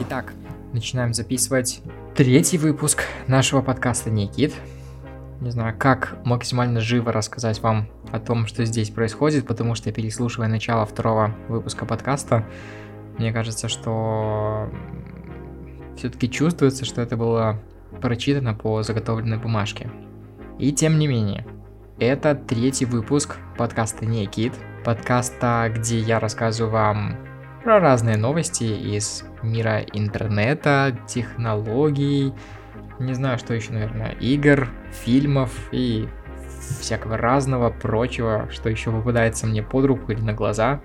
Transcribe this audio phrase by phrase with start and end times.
[0.00, 0.32] Итак,
[0.72, 1.80] начинаем записывать
[2.14, 4.54] третий выпуск нашего подкаста «Никит».
[5.44, 10.48] Не знаю, как максимально живо рассказать вам о том, что здесь происходит, потому что переслушивая
[10.48, 12.46] начало второго выпуска подкаста,
[13.18, 14.70] мне кажется, что
[15.98, 17.60] все-таки чувствуется, что это было
[18.00, 19.90] прочитано по заготовленной бумажке.
[20.58, 21.46] И тем не менее,
[21.98, 27.16] это третий выпуск подкаста «Некит», подкаста, где я рассказываю вам
[27.62, 32.32] про разные новости из мира интернета, технологий,
[32.98, 36.08] не знаю, что еще, наверное, игр, фильмов и
[36.80, 40.80] всякого разного прочего, что еще попадается мне под руку или на глаза.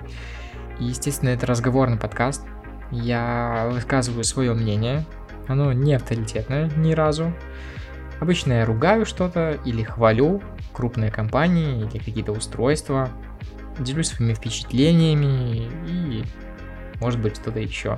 [0.79, 2.45] И, естественно, это разговорный подкаст.
[2.91, 5.05] Я высказываю свое мнение.
[5.47, 7.33] Оно не авторитетное ни разу.
[8.19, 10.41] Обычно я ругаю что-то или хвалю
[10.73, 13.09] крупные компании или какие-то устройства.
[13.77, 16.23] Делюсь своими впечатлениями и
[16.99, 17.97] может быть что-то еще.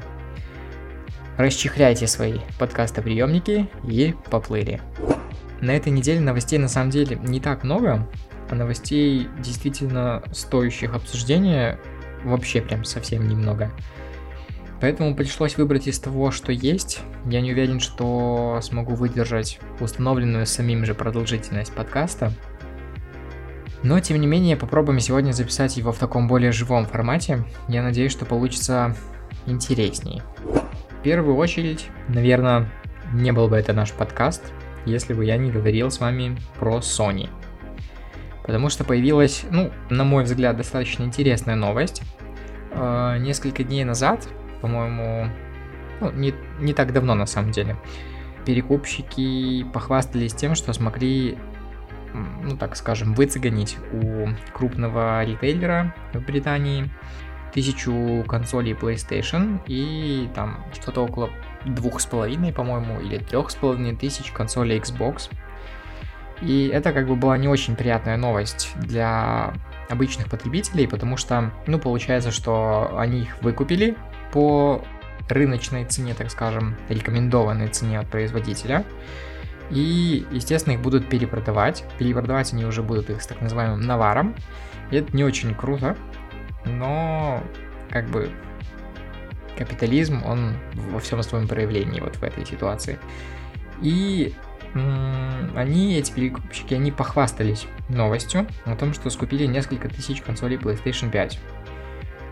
[1.41, 4.79] Расчехляйте свои подкастоприемники и поплыли.
[5.59, 8.07] На этой неделе новостей на самом деле не так много,
[8.51, 11.79] а новостей действительно стоящих обсуждения
[12.23, 13.71] вообще прям совсем немного.
[14.81, 16.99] Поэтому пришлось выбрать из того, что есть.
[17.25, 22.33] Я не уверен, что смогу выдержать установленную самим же продолжительность подкаста.
[23.81, 27.43] Но, тем не менее, попробуем сегодня записать его в таком более живом формате.
[27.67, 28.95] Я надеюсь, что получится
[29.47, 30.21] интереснее.
[31.01, 32.69] В первую очередь, наверное,
[33.11, 34.53] не был бы это наш подкаст,
[34.85, 37.27] если бы я не говорил с вами про Sony.
[38.43, 42.03] Потому что появилась, ну, на мой взгляд, достаточно интересная новость.
[42.69, 44.27] Э, несколько дней назад,
[44.61, 45.25] по-моему,
[46.01, 47.77] ну, не, не так давно на самом деле,
[48.45, 51.35] перекупщики похвастались тем, что смогли
[52.43, 56.91] ну так скажем, выцегонить у крупного ритейлера в Британии
[57.53, 61.29] тысячу консолей PlayStation и там что-то около
[61.65, 65.29] двух с половиной, по-моему, или трех с половиной тысяч консолей Xbox.
[66.41, 69.53] И это как бы была не очень приятная новость для
[69.89, 73.95] обычных потребителей, потому что, ну, получается, что они их выкупили
[74.31, 74.83] по
[75.29, 78.83] рыночной цене, так скажем, рекомендованной цене от производителя.
[79.69, 81.85] И, естественно, их будут перепродавать.
[81.97, 84.35] Перепродавать они уже будут их с так называемым наваром.
[84.89, 85.95] И это не очень круто,
[86.65, 87.43] но
[87.89, 88.31] как бы
[89.57, 92.97] капитализм, он во всем своем проявлении вот в этой ситуации.
[93.81, 94.33] И
[94.73, 101.39] они, эти перекупщики, они похвастались новостью о том, что скупили несколько тысяч консолей PlayStation 5.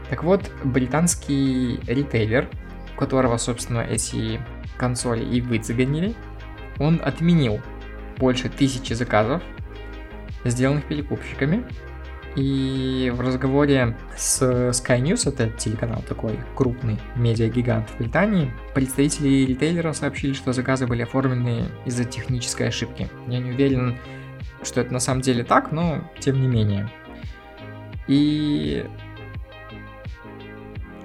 [0.10, 2.50] Так вот, британский ритейлер,
[2.98, 4.40] которого, собственно, эти
[4.78, 6.16] консоли и выцегонили,
[6.78, 7.62] он отменил
[8.18, 9.44] больше тысячи заказов,
[10.46, 11.66] сделанных перекупщиками.
[12.40, 14.42] И в разговоре с
[14.72, 21.02] Sky News, это телеканал такой крупный, медиагигант в Британии, представители ритейлера сообщили, что заказы были
[21.02, 23.10] оформлены из-за технической ошибки.
[23.28, 23.98] Я не уверен,
[24.64, 26.90] что это на самом деле так, но тем не менее.
[28.08, 28.86] И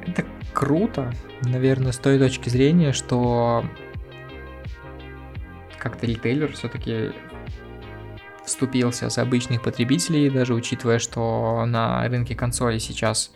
[0.07, 1.13] это круто,
[1.43, 3.65] наверное, с той точки зрения, что
[5.81, 7.11] как-то ритейлер все-таки
[8.45, 13.33] вступился с обычных потребителей, даже учитывая, что на рынке консолей сейчас,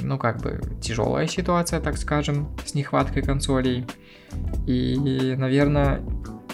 [0.00, 3.86] ну, как бы тяжелая ситуация, так скажем, с нехваткой консолей.
[4.66, 6.02] И, наверное,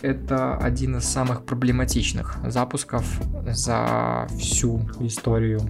[0.03, 5.61] это один из самых проблематичных запусков за всю историю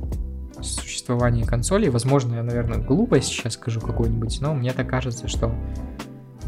[0.61, 1.91] существования консолей.
[1.91, 5.55] Возможно, я, наверное, глупо сейчас скажу какую-нибудь, но мне так кажется, что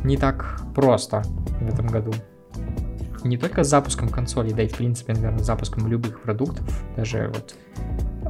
[0.04, 1.22] не так просто
[1.60, 2.12] в этом году
[3.24, 6.64] не только с запуском консолей, да и в принципе, наверное, с запуском любых продуктов.
[6.96, 7.54] Даже вот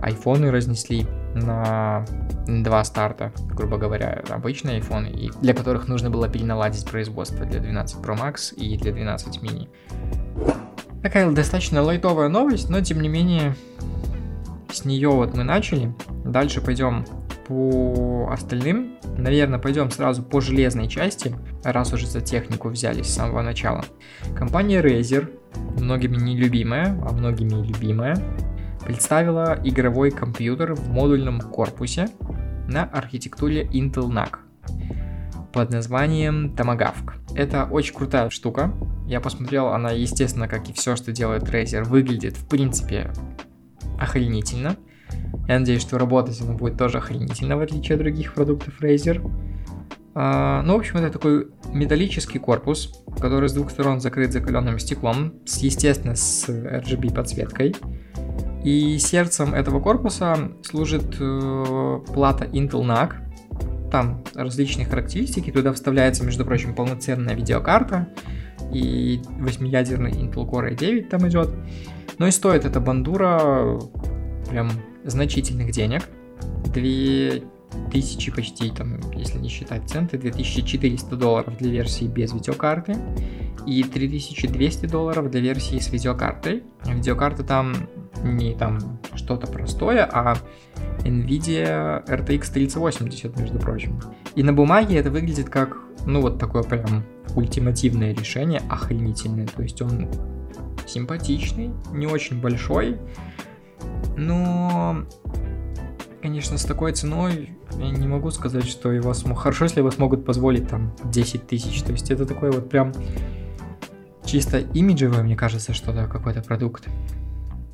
[0.01, 2.05] айфоны разнесли на
[2.47, 7.97] два старта, грубо говоря, обычные айфоны, и для которых нужно было переналадить производство для 12
[7.97, 9.69] Pro Max и для 12 mini.
[11.03, 13.57] Такая достаточно лайтовая новость, но тем не менее
[14.73, 15.95] с нее вот мы начали.
[16.25, 17.05] Дальше пойдем
[17.47, 18.97] по остальным.
[19.17, 23.85] Наверное, пойдем сразу по железной части, раз уже за технику взялись с самого начала.
[24.37, 25.31] Компания Razer,
[25.79, 28.17] многими нелюбимая, а многими любимая,
[28.85, 32.09] представила игровой компьютер в модульном корпусе
[32.69, 34.39] на архитектуре Intel NAC
[35.53, 37.13] под названием Tomahawk.
[37.37, 38.73] Это очень крутая штука.
[39.07, 43.13] Я посмотрел, она, естественно, как и все, что делает Razer, выглядит в принципе
[43.99, 44.77] охренительно.
[45.49, 49.21] Я надеюсь, что работать оно будет тоже охренительно, в отличие от других продуктов Razer.
[50.15, 55.35] А, ну, в общем, это такой металлический корпус, который с двух сторон закрыт закаленным стеклом,
[55.45, 57.75] с, естественно, с RGB подсветкой.
[58.65, 63.91] И сердцем этого корпуса служит э, плата Intel NAC.
[63.91, 68.09] Там различные характеристики, туда вставляется, между прочим, полноценная видеокарта,
[68.73, 71.51] и 8-ядерный Intel Core i9 там идет.
[72.19, 73.79] Но и стоит эта бандура
[74.49, 74.71] прям
[75.05, 76.03] значительных денег.
[76.73, 82.97] 2000 почти, там, если не считать центы, 2400 долларов для версии без видеокарты
[83.67, 86.65] и 3200 долларов для версии с видеокартой.
[86.87, 87.75] Видеокарта там
[88.23, 90.37] не там что-то простое, а
[91.01, 94.01] NVIDIA RTX 3080, между прочим.
[94.35, 97.05] И на бумаге это выглядит как, ну вот такое прям
[97.35, 99.47] ультимативное решение, охренительное.
[99.47, 100.09] То есть он
[100.87, 102.99] симпатичный, не очень большой,
[104.17, 105.05] но,
[106.23, 109.39] конечно, с такой ценой я не могу сказать, что его смог...
[109.39, 111.83] Хорошо, если его смогут позволить там 10 тысяч.
[111.83, 112.93] То есть это такой вот прям
[114.25, 116.89] чисто имиджевый, мне кажется, что-то, какой-то продукт.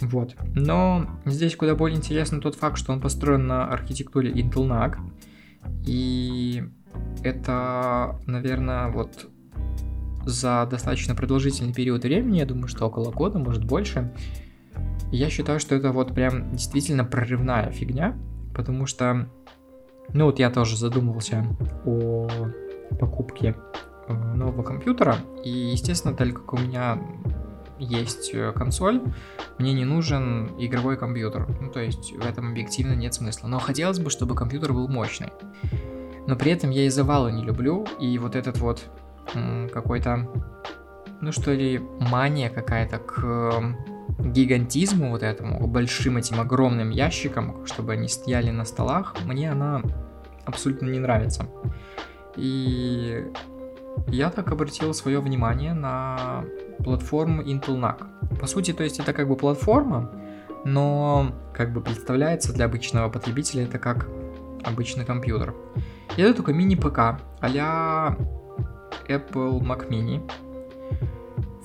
[0.01, 0.35] Вот.
[0.55, 4.97] Но здесь куда более интересно тот факт, что он построен на архитектуре Intel NAC.
[5.85, 6.65] И
[7.23, 9.29] это, наверное, вот
[10.25, 14.13] за достаточно продолжительный период времени, я думаю, что около года, может больше,
[15.13, 18.17] я считаю, что это вот прям действительно прорывная фигня,
[18.55, 19.29] потому что,
[20.13, 21.45] ну вот я тоже задумывался
[21.85, 22.29] о
[22.99, 23.57] покупке
[24.07, 26.99] э, нового компьютера, и, естественно, так как у меня
[27.79, 29.03] есть э, консоль,
[29.59, 31.49] мне не нужен игровой компьютер.
[31.61, 33.49] Ну, то есть в этом объективно нет смысла.
[33.49, 35.33] Но хотелось бы, чтобы компьютер был мощный.
[36.27, 38.85] Но при этом я и завалы не люблю, и вот этот вот
[39.73, 40.29] какой-то,
[41.21, 43.77] ну что ли, мания какая-то к
[44.19, 49.83] гигантизму вот этому, большим этим огромным ящикам, чтобы они стояли на столах, мне она
[50.45, 51.47] абсолютно не нравится.
[52.37, 53.25] И
[54.09, 56.45] я так обратил свое внимание на
[56.79, 58.39] платформу Intel NAC.
[58.41, 60.11] По сути, то есть это как бы платформа,
[60.65, 64.09] но как бы представляется для обычного потребителя это как
[64.63, 65.55] обычный компьютер.
[66.17, 66.99] И это такой мини-ПК
[67.41, 68.17] а
[69.09, 70.21] Apple Mac Mini,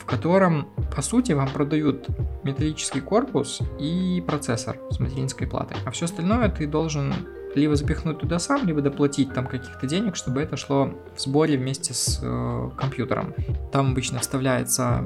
[0.06, 2.07] в котором, по сути, вам продают
[2.44, 5.78] металлический корпус и процессор с материнской платой.
[5.84, 7.12] А все остальное ты должен
[7.56, 11.96] либо запихнуть туда сам, либо доплатить там каких-то денег, чтобы это шло в сборе вместе
[11.96, 13.34] с э, компьютером.
[13.72, 15.04] Там обычно вставляется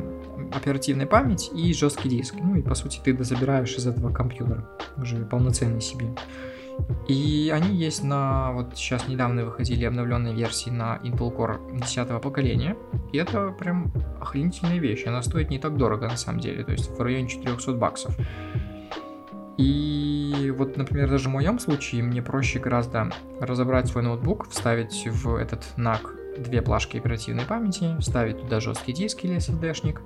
[0.54, 2.36] оперативная память и жесткий диск.
[2.42, 4.68] Ну и по сути ты дозабираешь из этого компьютера
[4.98, 6.08] уже полноценный себе.
[7.08, 12.76] И они есть на, вот сейчас недавно выходили обновленные версии на Intel Core 10 поколения.
[13.12, 13.92] И это прям
[14.22, 15.06] охренительная вещь.
[15.08, 18.16] Она стоит не так дорого на самом деле, то есть в районе 400 баксов.
[19.58, 23.12] И вот, например, даже в моем случае мне проще гораздо
[23.42, 29.26] разобрать свой ноутбук, вставить в этот NAC две плашки оперативной памяти, вставить туда жесткий диск
[29.26, 30.00] или SSD-шник,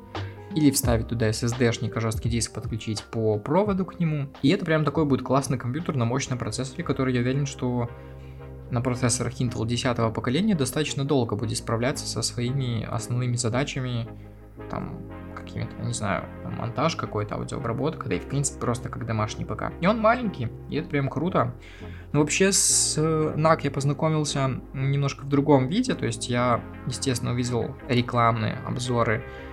[0.56, 4.28] или вставить туда SSD-шник, а жесткий диск подключить по проводу к нему.
[4.42, 7.90] И это прям такой будет классный компьютер на мощном процессоре, который я уверен, что
[8.70, 14.08] на процессорах Intel 10 поколения достаточно долго будет справляться со своими основными задачами,
[14.70, 15.00] там,
[15.36, 16.26] какими-то, не знаю,
[16.58, 19.72] монтаж какой-то, аудиообработка, да и в принципе просто как домашний ПК.
[19.82, 21.54] И он маленький, и это прям круто.
[22.14, 27.76] Но вообще с NAC я познакомился немножко в другом виде, то есть я, естественно, увидел
[27.90, 29.53] рекламные обзоры Э,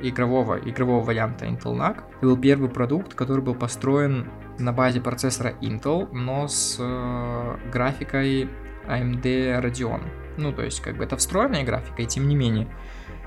[0.00, 2.04] игрового, игрового варианта Intel NAC.
[2.16, 8.48] Это был первый продукт, который был построен на базе процессора Intel, но с э, графикой
[8.86, 9.22] AMD
[9.62, 10.02] Radeon.
[10.36, 12.68] Ну, то есть, как бы это встроенная графика, и тем не менее.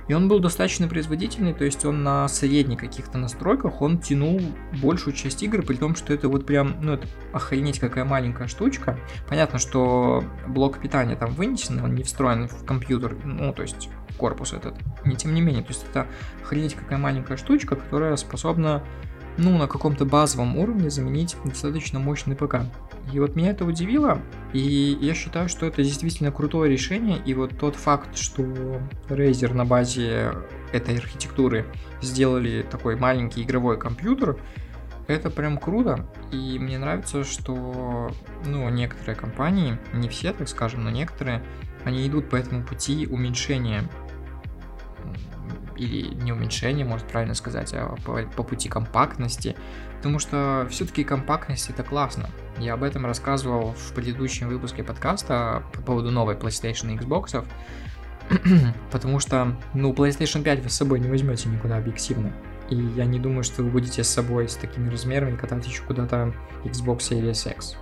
[0.07, 4.41] И он был достаточно производительный, то есть он на средних каких-то настройках, он тянул
[4.81, 8.97] большую часть игр, при том, что это вот прям, ну это охренеть какая маленькая штучка.
[9.27, 14.53] Понятно, что блок питания там вынесен, он не встроен в компьютер, ну то есть корпус
[14.53, 14.75] этот.
[15.05, 16.07] Не тем не менее, то есть это
[16.43, 18.83] охренеть какая маленькая штучка, которая способна
[19.37, 22.61] ну, на каком-то базовом уровне заменить достаточно мощный ПК.
[23.13, 24.19] И вот меня это удивило,
[24.51, 28.43] и я считаю, что это действительно крутое решение, и вот тот факт, что
[29.07, 30.33] Razer на базе
[30.73, 31.65] этой архитектуры
[32.01, 34.37] сделали такой маленький игровой компьютер,
[35.07, 38.11] это прям круто, и мне нравится, что,
[38.45, 41.41] ну, некоторые компании, не все, так скажем, но некоторые,
[41.85, 43.83] они идут по этому пути уменьшения
[45.77, 49.55] или не уменьшение, может правильно сказать, а по, по пути компактности,
[49.97, 52.29] потому что все-таки компактность это классно.
[52.57, 57.45] Я об этом рассказывал в предыдущем выпуске подкаста по поводу новой PlayStation и Xbox,
[58.91, 62.33] потому что, ну, PlayStation 5 вы с собой не возьмете никуда объективно.
[62.69, 66.33] И я не думаю, что вы будете с собой с такими размерами катать еще куда-то
[66.65, 67.77] Xbox Series X.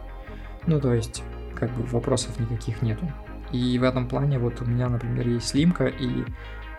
[0.67, 1.23] Ну, то есть,
[1.55, 3.11] как бы вопросов никаких нету.
[3.51, 6.25] И в этом плане вот у меня, например, есть слимка, и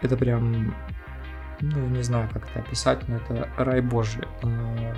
[0.03, 0.75] это прям,
[1.61, 4.25] ну, не знаю, как это описать, но это рай божий.
[4.43, 4.95] А,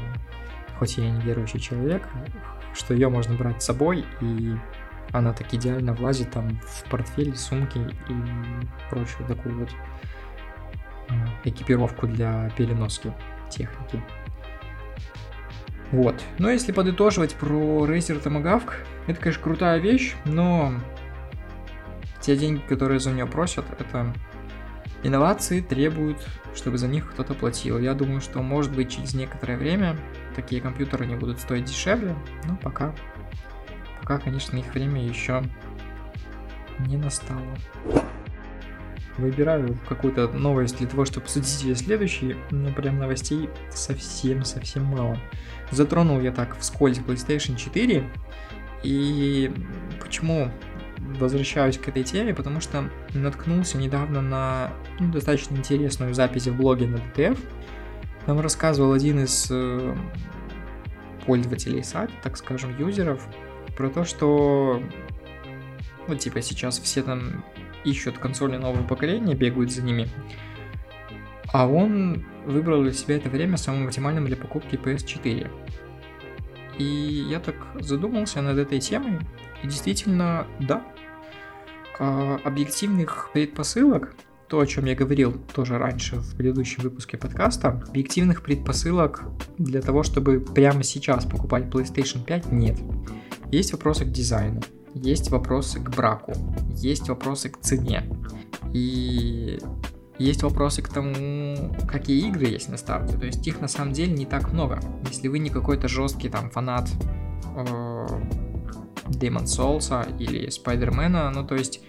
[0.78, 2.06] хоть я и не верующий человек,
[2.74, 4.54] что ее можно брать с собой, и
[5.12, 8.14] она так идеально влазит там в портфель, сумки и
[8.90, 9.70] прочую такую вот
[11.08, 13.12] а, экипировку для переноски
[13.48, 14.02] техники.
[15.90, 16.22] Вот.
[16.38, 18.72] Но если подытоживать про Razer Tomahawk,
[19.06, 20.74] это, конечно, крутая вещь, но
[22.20, 24.12] те деньги, которые за нее просят, это
[25.02, 26.18] инновации требуют,
[26.54, 27.78] чтобы за них кто-то платил.
[27.78, 29.96] Я думаю, что, может быть, через некоторое время
[30.34, 32.14] такие компьютеры не будут стоить дешевле,
[32.44, 32.94] но пока,
[34.00, 35.42] пока, конечно, их время еще
[36.80, 37.56] не настало.
[39.16, 45.18] Выбираю какую-то новость для того, чтобы обсудить ее следующий, но прям новостей совсем-совсем мало.
[45.72, 48.08] Затронул я так вскользь PlayStation 4,
[48.84, 49.52] и
[50.00, 50.52] почему
[51.18, 56.86] возвращаюсь к этой теме, потому что наткнулся недавно на ну, достаточно интересную запись в блоге
[56.86, 57.38] на DTF,
[58.26, 59.96] нам рассказывал один из э,
[61.24, 63.26] пользователей сайта, так скажем, юзеров,
[63.76, 64.82] про то, что
[66.08, 67.44] ну, типа сейчас все там
[67.84, 70.08] ищут консоли нового поколения, бегают за ними.
[71.52, 75.50] А он выбрал для себя это время самым оптимальным для покупки PS4.
[76.78, 79.18] И я так задумался над этой темой,
[79.62, 80.82] и действительно, да,
[81.98, 84.14] а, объективных предпосылок
[84.48, 89.24] то, о чем я говорил тоже раньше в предыдущем выпуске подкаста, объективных предпосылок
[89.58, 92.78] для того, чтобы прямо сейчас покупать PlayStation 5 нет.
[93.52, 94.62] Есть вопросы к дизайну,
[94.94, 96.32] есть вопросы к браку,
[96.70, 98.04] есть вопросы к цене.
[98.72, 99.58] И
[100.18, 103.16] есть вопросы к тому, какие игры есть на старте.
[103.16, 104.80] То есть их на самом деле не так много.
[105.08, 106.88] Если вы не какой-то жесткий там фанат
[107.54, 108.06] э,
[109.10, 111.80] Demon Souls или Spider-Man, ну то есть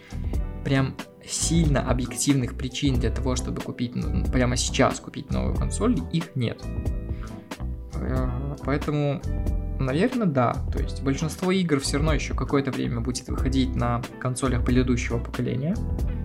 [0.63, 0.95] прям
[1.25, 6.61] сильно объективных причин для того, чтобы купить, ну, прямо сейчас купить новую консоль, их нет.
[7.95, 8.27] Э,
[8.65, 9.21] поэтому,
[9.79, 10.55] наверное, да.
[10.73, 15.75] То есть большинство игр все равно еще какое-то время будет выходить на консолях предыдущего поколения.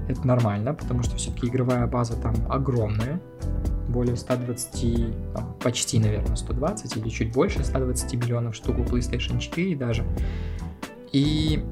[0.09, 3.21] Это нормально, потому что все-таки игровая база там огромная.
[3.95, 9.77] Более 120, там, почти, наверное, 120 или чуть больше 120 миллионов штук у PlayStation 4
[9.77, 10.05] даже.
[11.13, 11.65] И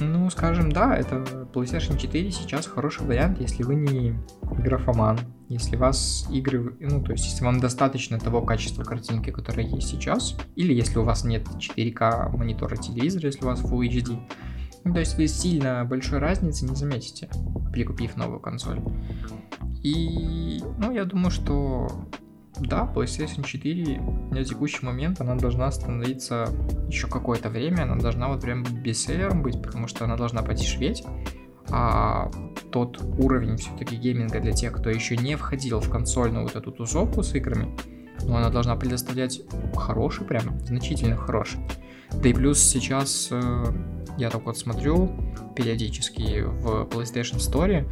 [0.00, 6.28] ну, скажем, да, это PlayStation 4 сейчас хороший вариант, если вы не графоман, если вас
[6.30, 10.98] игры, ну, то есть, если вам достаточно того качества картинки, которое есть сейчас, или если
[10.98, 14.18] у вас нет 4К монитора телевизора, если у вас Full HD,
[14.86, 17.28] ну, то есть вы сильно большой разницы не заметите,
[17.72, 18.80] прикупив новую консоль.
[19.82, 21.88] И, ну, я думаю, что
[22.60, 24.00] да, PlayStation 4
[24.30, 26.48] на текущий момент она должна становиться
[26.88, 31.04] еще какое-то время, она должна вот прям бестселлером быть, потому что она должна подешеветь,
[31.68, 32.30] а
[32.70, 37.24] тот уровень все-таки гейминга для тех, кто еще не входил в консольную вот эту тусовку
[37.24, 37.76] с играми,
[38.22, 39.42] ну, она должна предоставлять
[39.74, 41.58] хороший, прям значительно хороший.
[42.12, 43.64] Да и плюс сейчас э,
[44.18, 45.10] я так вот смотрю
[45.54, 47.88] периодически в PlayStation Store,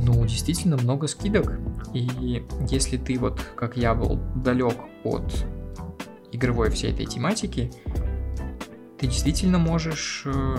[0.00, 1.58] ну, действительно много скидок.
[1.94, 5.46] И если ты вот, как я был, далек от
[6.32, 7.70] игровой всей этой тематики,
[8.98, 10.56] ты действительно можешь э,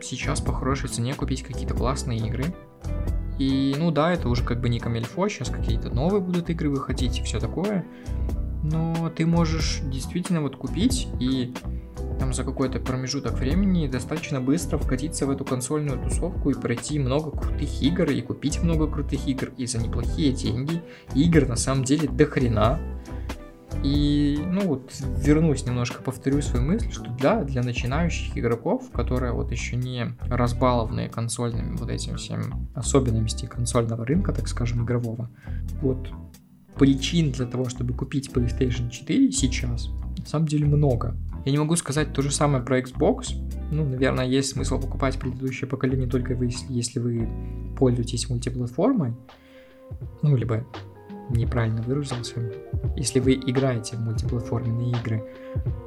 [0.00, 2.44] сейчас по хорошей цене купить какие-то классные игры.
[3.38, 7.18] И, ну да, это уже как бы не камельфо, сейчас какие-то новые будут игры выходить
[7.18, 7.86] и все такое.
[8.62, 11.54] Но ты можешь действительно вот купить и
[12.22, 17.32] там за какой-то промежуток времени достаточно быстро вкатиться в эту консольную тусовку и пройти много
[17.32, 20.80] крутых игр, и купить много крутых игр, и за неплохие деньги.
[21.16, 22.78] Игр на самом деле до хрена.
[23.82, 29.50] И, ну вот, вернусь немножко, повторю свою мысль, что да, для начинающих игроков, которые вот
[29.50, 35.28] еще не разбалованы консольными вот этим всем особенностями консольного рынка, так скажем, игрового,
[35.80, 36.08] вот
[36.78, 41.16] причин для того, чтобы купить PlayStation 4 сейчас, на самом деле много.
[41.44, 43.34] Я не могу сказать то же самое про Xbox.
[43.70, 47.28] Ну, наверное, есть смысл покупать предыдущее поколение только вы, если, вы
[47.76, 49.14] пользуетесь мультиплатформой.
[50.22, 50.64] Ну, либо
[51.30, 52.52] неправильно выразился.
[52.96, 55.24] Если вы играете в мультиплатформенные игры.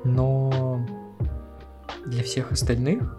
[0.03, 0.85] Но
[2.05, 3.17] для всех остальных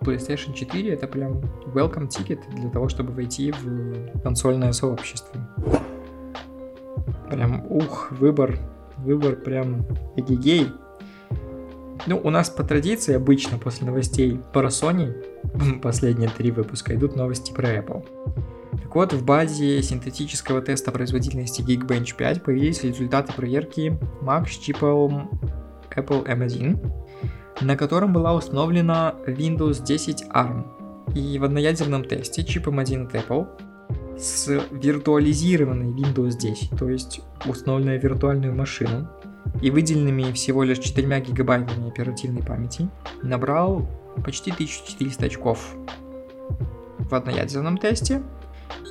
[0.00, 1.40] PlayStation 4 это прям
[1.74, 5.40] welcome ticket для того, чтобы войти в консольное сообщество.
[7.30, 8.58] Прям, ух, выбор,
[8.98, 10.68] выбор прям эгегей.
[12.06, 17.52] Ну, у нас по традиции обычно после новостей про Sony, последние три выпуска, идут новости
[17.52, 18.04] про Apple.
[18.82, 25.30] Так вот, в базе синтетического теста производительности Geekbench 5 появились результаты проверки Mac с чипом
[25.96, 26.78] Apple M1,
[27.60, 30.66] на котором была установлена Windows 10 ARM.
[31.14, 33.46] И в одноядерном тесте чип M1 от Apple
[34.18, 39.08] с виртуализированной Windows 10, то есть установленной виртуальную машину,
[39.60, 42.88] и выделенными всего лишь 4 гигабайтами оперативной памяти,
[43.22, 43.86] набрал
[44.24, 45.74] почти 1400 очков
[46.98, 48.22] в одноядерном тесте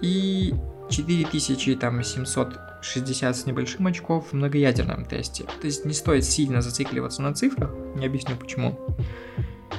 [0.02, 0.54] и
[0.90, 5.46] 4760 с небольшим очков в многоядерном тесте.
[5.62, 8.78] То есть не стоит сильно зацикливаться на цифрах, не объясню почему.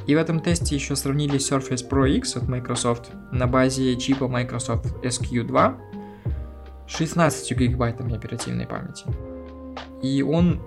[0.07, 4.87] И в этом тесте еще сравнили Surface Pro X от Microsoft на базе чипа Microsoft
[5.02, 5.76] SQ2
[6.87, 9.04] с 16 гигабайтами оперативной памяти.
[10.04, 10.61] И он,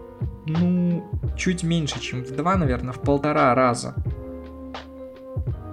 [0.47, 1.05] ну,
[1.37, 3.93] чуть меньше, чем в два, наверное, в полтора раза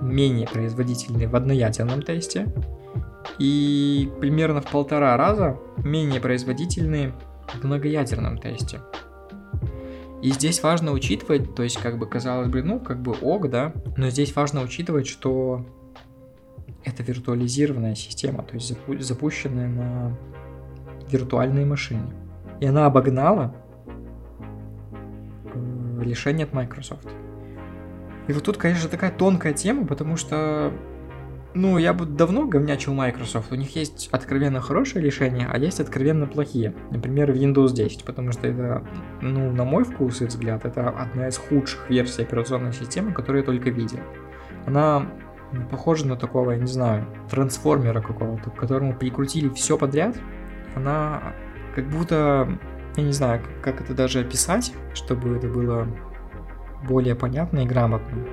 [0.02, 2.52] менее производительный в одноядерном тесте
[3.38, 7.14] и примерно в полтора раза менее производительные
[7.48, 8.80] в многоядерном тесте.
[10.20, 13.72] И здесь важно учитывать, то есть, как бы казалось бы, ну, как бы ок, да,
[13.96, 15.64] но здесь важно учитывать, что
[16.84, 20.18] это виртуализированная система, то есть запу- запущенная на
[21.10, 22.23] виртуальной машине.
[22.64, 23.54] И она обогнала
[25.52, 27.06] э, решение от Microsoft.
[28.26, 30.72] И вот тут, конечно, такая тонкая тема, потому что
[31.52, 33.52] ну, я бы давно говнячил Microsoft.
[33.52, 36.72] У них есть откровенно хорошие решения, а есть откровенно плохие.
[36.90, 38.82] Например, Windows 10, потому что это,
[39.20, 43.44] ну, на мой вкус и взгляд, это одна из худших версий операционной системы, которую я
[43.44, 44.00] только видел.
[44.64, 45.06] Она
[45.70, 50.16] похожа на такого, я не знаю, трансформера какого-то, к которому прикрутили все подряд.
[50.74, 51.34] Она
[51.74, 52.48] как будто,
[52.96, 55.88] я не знаю, как это даже описать, чтобы это было
[56.86, 58.24] более понятно и грамотно.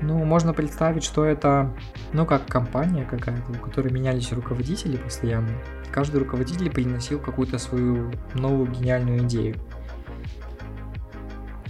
[0.00, 1.74] Ну, можно представить, что это,
[2.12, 5.50] ну, как компания какая-то, у которой менялись руководители постоянно.
[5.90, 9.56] Каждый руководитель приносил какую-то свою новую гениальную идею.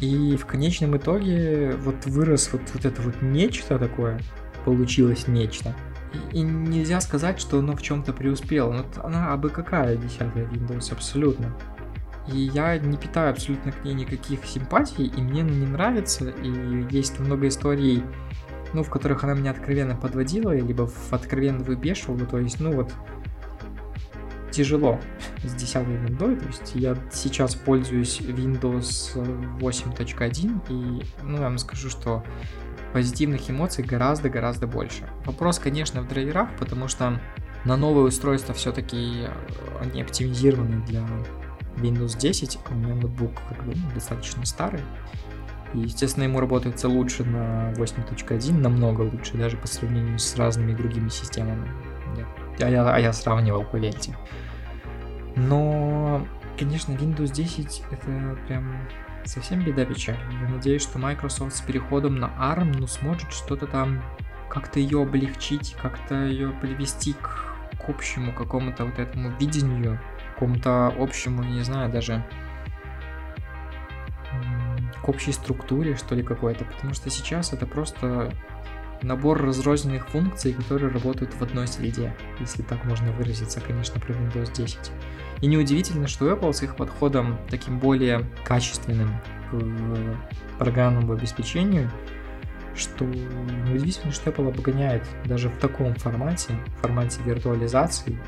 [0.01, 4.21] И в конечном итоге вот вырос вот, вот это вот нечто такое,
[4.64, 5.75] получилось нечто.
[6.33, 8.73] И, нельзя сказать, что оно в чем-то преуспело.
[8.73, 11.55] Ну, она абы какая десятая Windows, абсолютно.
[12.33, 16.87] И я не питаю абсолютно к ней никаких симпатий, и мне она не нравится, и
[16.90, 18.05] есть много историй,
[18.75, 22.92] ну, в которых она меня откровенно подводила, либо в откровенно выбешивала, то есть, ну, вот,
[24.51, 25.01] тяжело
[25.42, 29.14] с 10 виндой, то есть я сейчас пользуюсь Windows
[29.59, 32.25] 8.1, и, ну, я вам скажу, что
[32.99, 35.09] позитивных эмоций гораздо-гораздо больше.
[35.25, 37.21] Вопрос, конечно, в драйверах, потому что
[37.65, 39.29] на новые устройства все-таки
[39.81, 41.07] они оптимизированы для
[41.77, 44.81] Windows 10, у меня ноутбук как бы, ну, достаточно старый.
[45.75, 51.09] И, естественно, ему работается лучше на 8.1, намного лучше, даже по сравнению с разными другими
[51.09, 51.69] системами.
[52.61, 54.17] А я, а я сравнивал, поверьте.
[55.37, 56.27] Но,
[56.59, 58.89] конечно, Windows 10 это прям
[59.29, 60.19] совсем беда печаль.
[60.43, 64.03] Я надеюсь, что Microsoft с переходом на ARM ну, сможет что-то там
[64.49, 70.01] как-то ее облегчить, как-то ее привести к, к общему какому-то вот этому видению
[70.35, 72.25] какому-то общему, не знаю, даже
[75.03, 78.33] к общей структуре, что ли, какой-то, потому что сейчас это просто
[79.03, 84.53] набор разрозненных функций, которые работают в одной среде, если так можно выразиться, конечно, про Windows
[84.55, 84.79] 10.
[85.41, 89.11] И неудивительно, что Apple с их подходом таким более качественным
[89.51, 91.91] к программному обеспечению,
[92.75, 98.19] что неудивительно, что Apple обгоняет даже в таком формате, в формате виртуализации,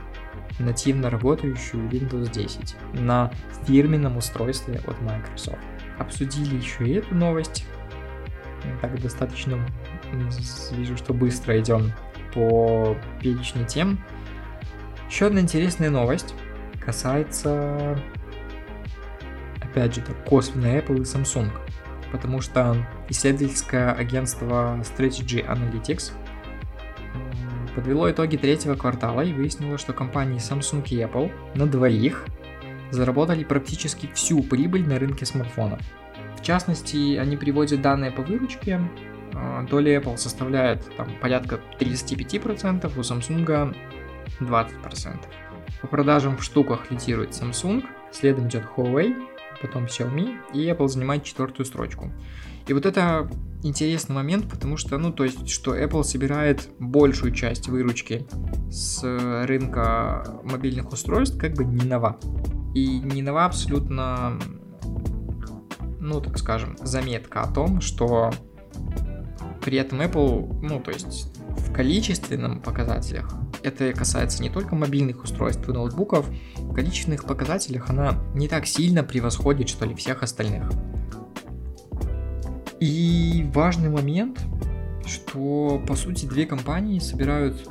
[0.59, 3.33] нативно работающую Windows 10 на
[3.67, 5.59] фирменном устройстве от Microsoft.
[5.99, 7.65] Обсудили еще и эту новость.
[8.83, 9.59] Так достаточно
[10.73, 11.93] вижу, что быстро идем
[12.35, 13.99] по перечню тем.
[15.09, 16.35] Еще одна интересная новость
[16.85, 17.99] касается,
[19.61, 21.51] опять же, так, косвенно Apple и Samsung.
[22.13, 22.77] Потому что
[23.09, 26.13] исследовательское агентство Strategy Analytics
[27.75, 32.27] подвело итоги третьего квартала и выяснило, что компании Samsung и Apple на двоих
[32.91, 35.81] заработали практически всю прибыль на рынке смартфонов.
[36.37, 38.81] В частности, они приводят данные по выручке.
[39.35, 43.77] А, доля Apple составляет там, порядка 35%, у Samsung
[44.41, 45.19] 20%.
[45.81, 49.17] По продажам в штуках лидирует Samsung, следом идет Huawei,
[49.61, 52.11] потом Xiaomi, и Apple занимает четвертую строчку.
[52.67, 53.29] И вот это
[53.63, 58.27] интересный момент, потому что, ну, то есть, что Apple собирает большую часть выручки
[58.71, 59.03] с
[59.47, 62.19] рынка мобильных устройств, как бы не нова.
[62.75, 64.39] И не нова абсолютно,
[65.99, 68.31] ну, так скажем, заметка о том, что
[69.63, 75.69] при этом Apple, ну, то есть, в количественном показателях это касается не только мобильных устройств
[75.69, 80.71] и ноутбуков, в количественных показателях она не так сильно превосходит, что ли, всех остальных.
[82.81, 84.41] И важный момент,
[85.05, 87.69] что по сути две компании собирают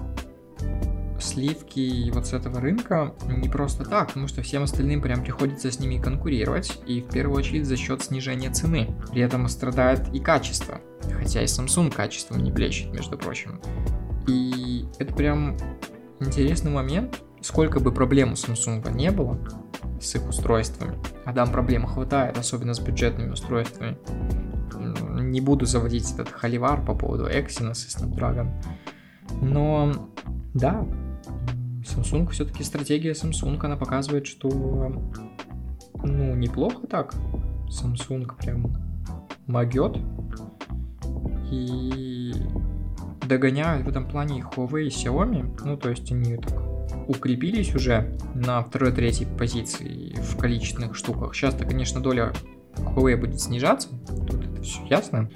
[1.21, 5.79] сливки вот с этого рынка не просто так, потому что всем остальным прям приходится с
[5.79, 8.95] ними конкурировать, и в первую очередь за счет снижения цены.
[9.11, 10.79] При этом страдает и качество,
[11.17, 13.61] хотя и Samsung качеством не блещет, между прочим.
[14.27, 15.57] И это прям
[16.19, 19.39] интересный момент, сколько бы проблем у Samsung не было
[20.01, 23.97] с их устройствами, а там проблем хватает, особенно с бюджетными устройствами.
[25.19, 28.49] Не буду заводить этот холивар по поводу Exynos и Snapdragon.
[29.41, 30.09] Но
[30.53, 30.85] да,
[31.83, 34.49] Samsung все-таки стратегия Samsung, она показывает, что
[36.03, 37.15] ну, неплохо так.
[37.67, 38.75] Samsung прям
[39.47, 39.97] могет.
[41.51, 42.33] И
[43.27, 45.61] догоняют в этом плане Huawei и Xiaomi.
[45.63, 46.61] Ну, то есть они так
[47.07, 51.33] укрепились уже на второй-третьей позиции в количественных штуках.
[51.33, 52.33] Сейчас-то, конечно, доля
[52.75, 53.89] Huawei будет снижаться.
[54.27, 55.29] Тут это все ясно.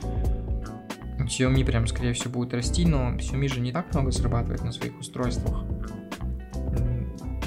[1.25, 4.97] Xiaomi прям, скорее всего, будет расти, но Xiaomi же не так много зарабатывает на своих
[4.99, 5.63] устройствах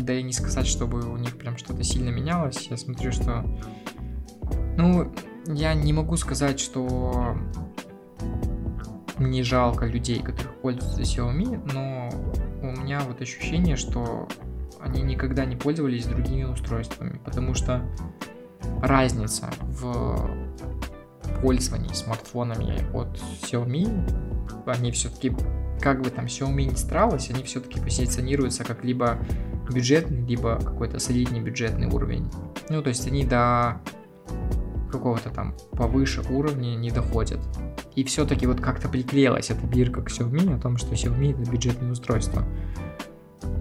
[0.07, 2.69] да и не сказать, чтобы у них прям что-то сильно менялось.
[2.71, 3.45] Я смотрю, что...
[4.79, 5.13] Ну,
[5.47, 7.37] я не могу сказать, что
[9.19, 12.11] не жалко людей, которых пользуются Xiaomi, но
[12.63, 14.29] у меня вот ощущение, что
[14.81, 17.83] они никогда не пользовались другими устройствами, потому что
[18.83, 20.31] разница в
[21.41, 23.09] пользовании смартфонами от
[23.43, 23.87] Xiaomi,
[24.67, 25.35] они все-таки,
[25.81, 29.19] как бы там Xiaomi не старалась, они все-таки позиционируются как либо
[29.71, 32.31] бюджетный, либо какой-то солидный бюджетный уровень.
[32.69, 33.81] Ну, то есть они до
[34.91, 37.41] какого-то там повыше уровня не доходят.
[37.95, 41.93] И все-таки вот как-то приклеилась эта бирка к Xiaomi о том, что Xiaomi это бюджетное
[41.93, 42.45] устройство.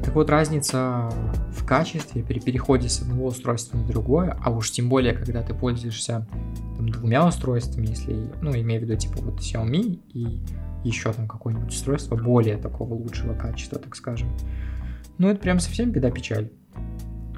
[0.06, 1.10] Так вот, разница
[1.52, 5.56] в качестве при переходе с одного устройства на другое, а уж тем более, когда ты
[5.56, 6.28] пользуешься
[6.78, 10.40] там, двумя устройствами, если, ну, имею в виду, типа, вот Xiaomi и
[10.84, 14.30] еще там какое-нибудь устройство более такого лучшего качества, так скажем,
[15.18, 16.52] ну, это прям совсем беда-печаль.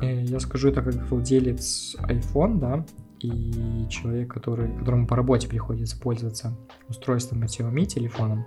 [0.01, 2.85] Э, я скажу это как владелец iPhone, да,
[3.21, 6.53] и человек, который, которому по работе приходится пользоваться
[6.89, 8.45] устройством от Xiaomi, телефоном.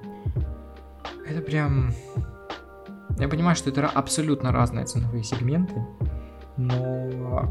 [1.27, 1.95] Это прям...
[3.19, 5.87] Я понимаю, что это абсолютно разные ценовые сегменты,
[6.57, 7.51] но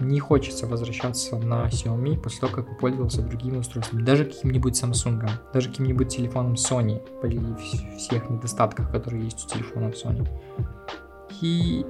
[0.00, 4.02] не хочется возвращаться на Xiaomi после того, как пользовался другими устройствами.
[4.02, 7.40] Даже каким-нибудь Samsung, даже каким-нибудь телефоном Sony, при
[7.96, 10.28] всех недостатках, которые есть у телефонов Sony.
[11.40, 11.84] И,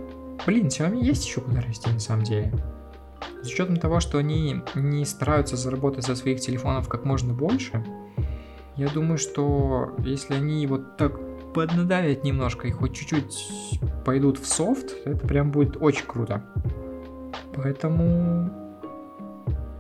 [0.47, 2.53] блин, Xiaomi есть еще куда расти на самом деле.
[3.43, 7.85] С учетом того, что они не стараются заработать со своих телефонов как можно больше,
[8.77, 14.95] я думаю, что если они вот так поднадавят немножко и хоть чуть-чуть пойдут в софт,
[15.05, 16.45] это прям будет очень круто.
[17.55, 18.51] Поэтому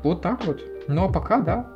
[0.02, 0.62] вот так вот.
[0.86, 1.74] Ну а пока, да,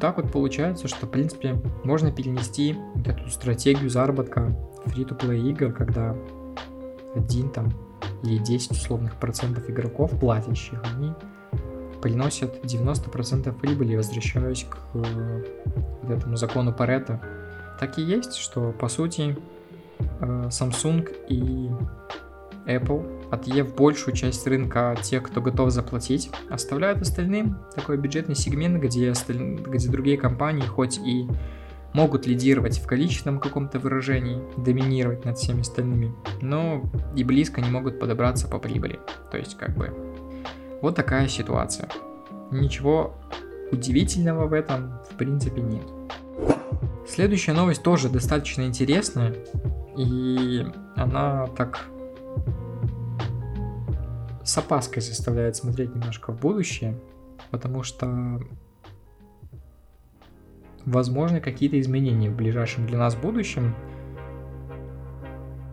[0.00, 4.54] так вот получается, что, в принципе, можно перенести вот эту стратегию заработка
[4.86, 6.16] фри-то-плей игр, когда
[7.14, 7.72] один там
[8.22, 11.12] или 10 условных процентов игроков платящих, они
[12.00, 15.44] приносят 90% прибыли, возвращаясь к э,
[16.02, 17.22] вот этому закону Паретта.
[17.82, 19.36] Так и есть, что по сути
[19.98, 21.68] э, Samsung и
[22.64, 29.10] Apple, отъев большую часть рынка тех, кто готов заплатить, оставляют остальным такой бюджетный сегмент, где,
[29.10, 29.36] осталь...
[29.36, 31.26] где другие компании хоть и
[31.92, 36.84] могут лидировать в количественном каком-то выражении, доминировать над всеми остальными, но
[37.16, 39.00] и близко не могут подобраться по прибыли.
[39.32, 39.92] То есть как бы
[40.80, 41.88] вот такая ситуация.
[42.52, 43.16] Ничего
[43.72, 45.82] удивительного в этом в принципе нет.
[47.06, 49.34] Следующая новость тоже достаточно интересная,
[49.96, 50.64] и
[50.96, 51.86] она так
[54.44, 56.98] с опаской заставляет смотреть немножко в будущее,
[57.50, 58.40] потому что
[60.84, 63.74] возможны какие-то изменения в ближайшем для нас будущем.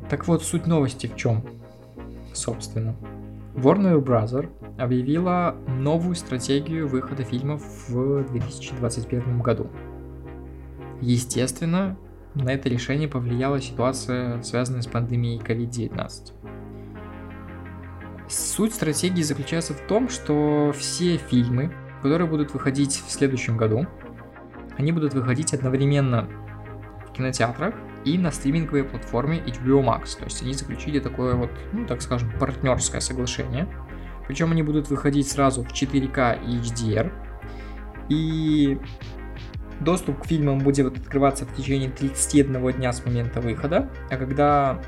[0.09, 1.43] Так вот, суть новости в чем,
[2.33, 2.95] собственно.
[3.55, 4.49] Warner Bros.
[4.77, 9.69] объявила новую стратегию выхода фильмов в 2021 году.
[11.01, 11.97] Естественно,
[12.35, 16.33] на это решение повлияла ситуация, связанная с пандемией COVID-19.
[18.27, 23.87] Суть стратегии заключается в том, что все фильмы, которые будут выходить в следующем году,
[24.77, 26.29] они будут выходить одновременно
[27.07, 27.73] в кинотеатрах
[28.05, 30.17] и на стриминговой платформе HBO Max.
[30.17, 33.67] То есть они заключили такое вот, ну так скажем, партнерское соглашение.
[34.27, 37.11] Причем они будут выходить сразу в 4К и HDR.
[38.09, 38.79] И
[39.79, 43.89] доступ к фильмам будет открываться в течение 31 дня с момента выхода.
[44.09, 44.81] А когда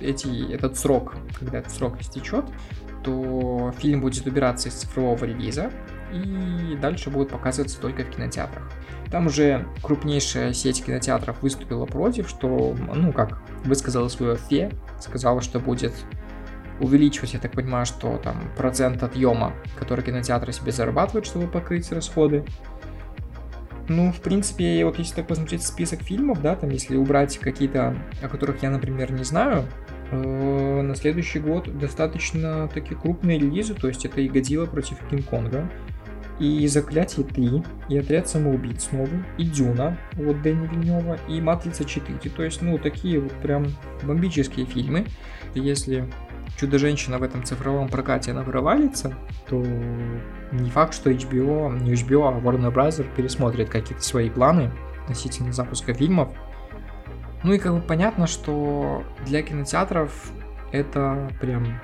[0.00, 2.44] эти, этот срок, когда этот срок истечет,
[3.04, 5.70] то фильм будет убираться из цифрового релиза
[6.12, 8.70] и дальше будет показываться только в кинотеатрах.
[9.10, 15.60] Там уже крупнейшая сеть кинотеатров выступила против, что, ну как, высказала свое фе, сказала, что
[15.60, 15.94] будет
[16.80, 22.44] увеличивать, я так понимаю, что там процент отъема, который кинотеатры себе зарабатывают, чтобы покрыть расходы.
[23.88, 28.28] Ну, в принципе, вот если так посмотреть список фильмов, да, там если убрать какие-то, о
[28.28, 29.64] которых я, например, не знаю,
[30.10, 35.70] э, на следующий год достаточно такие крупные релизы, то есть это и Годзилла против Кинг-Конга,
[36.38, 42.18] и Заклятие 3, и Отряд самоубийц новый, и Дюна вот Дэни Вильнева, и Матрица 4.
[42.30, 43.66] То есть, ну, такие вот прям
[44.02, 45.06] бомбические фильмы.
[45.54, 46.08] Если
[46.58, 49.14] Чудо-женщина в этом цифровом прокате она провалится,
[49.48, 49.64] то
[50.50, 53.06] не факт, что HBO, не HBO, а Warner Bros.
[53.14, 56.30] пересмотрит какие-то свои планы относительно запуска фильмов.
[57.44, 60.32] Ну и как бы понятно, что для кинотеатров
[60.72, 61.80] это прям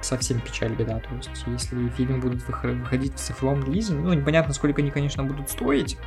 [0.00, 1.00] совсем печаль беда.
[1.00, 5.50] То есть, если фильмы будут выходить в цифровом релизе, ну, непонятно, сколько они, конечно, будут
[5.50, 5.98] стоить.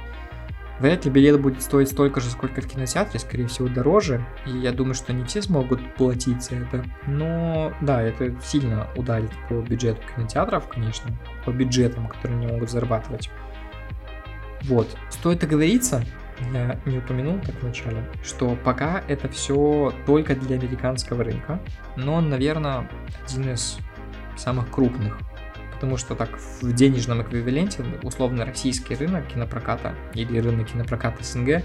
[0.82, 4.26] Вряд ли билет будет стоить столько же, сколько в кинотеатре, скорее всего, дороже.
[4.48, 6.84] И я думаю, что не все смогут платить за это.
[7.06, 11.12] Но да, это сильно ударит по бюджету кинотеатров, конечно,
[11.46, 13.30] по бюджетам, которые они могут зарабатывать.
[14.64, 14.88] Вот.
[15.12, 16.04] Стоит оговориться,
[16.52, 21.60] я не упомянул так в начале, что пока это все только для американского рынка,
[21.96, 22.90] но он, наверное,
[23.28, 23.78] один из
[24.36, 25.20] самых крупных.
[25.82, 31.64] Потому что так в денежном эквиваленте условно российский рынок кинопроката или рынок кинопроката СНГ,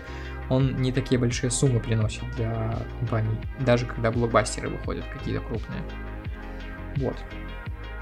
[0.49, 5.83] он не такие большие суммы приносит для компаний, даже когда блокбастеры выходят какие-то крупные.
[6.97, 7.15] Вот.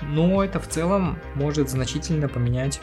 [0.03, 2.81] Но это в целом может значительно поменять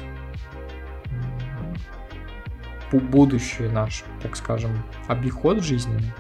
[2.92, 4.72] будущее наш, так скажем,
[5.08, 6.12] обиход жизненный.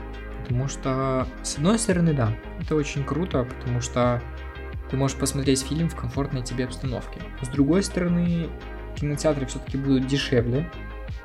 [0.43, 4.21] Потому что, с одной стороны, да, это очень круто, потому что
[4.91, 7.21] ты можешь посмотреть фильм в комфортной тебе обстановке.
[7.41, 8.49] С другой стороны,
[8.95, 10.69] кинотеатры все-таки будут дешевле,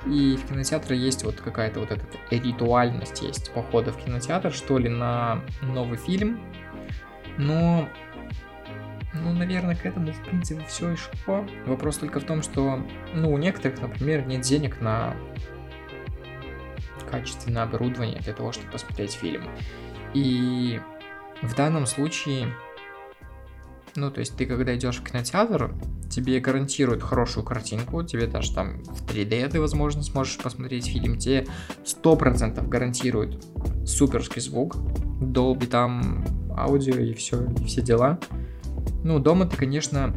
[0.06, 4.88] и в кинотеатре есть вот какая-то вот эта ритуальность есть похода в кинотеатр, что ли,
[4.88, 6.40] на новый фильм.
[7.38, 7.88] Но,
[9.12, 11.44] ну, наверное, к этому, в принципе, все и шло.
[11.66, 15.16] Вопрос только в том, что, ну, у некоторых, например, нет денег на
[17.10, 19.48] качественное оборудование для того, чтобы посмотреть фильм.
[20.14, 20.80] И
[21.42, 22.48] в данном случае,
[23.96, 25.74] ну, то есть ты когда идешь в кинотеатр,
[26.10, 31.46] тебе гарантируют хорошую картинку, тебе даже там в 3D ты, возможно, сможешь посмотреть фильм, тебе
[31.84, 33.44] 100% гарантируют
[33.86, 34.76] суперский звук,
[35.20, 36.24] Dolby там
[36.56, 38.18] аудио и все, и все дела.
[39.02, 40.14] Ну, дома ты, конечно,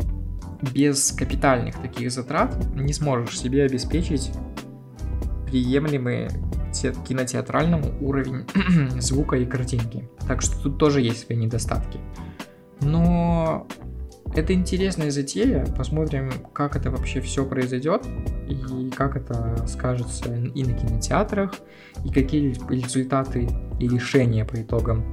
[0.74, 4.32] без капитальных таких затрат не сможешь себе обеспечить
[5.48, 6.30] приемлемый
[7.08, 8.46] кинотеатральному уровень
[9.02, 10.08] звука и картинки.
[10.28, 12.00] Так что тут тоже есть свои недостатки.
[12.82, 13.68] Но
[14.36, 15.66] это интересная затея.
[15.78, 18.06] Посмотрим, как это вообще все произойдет
[18.48, 21.54] и как это скажется и на кинотеатрах,
[22.06, 25.04] и какие результаты и решения по итогам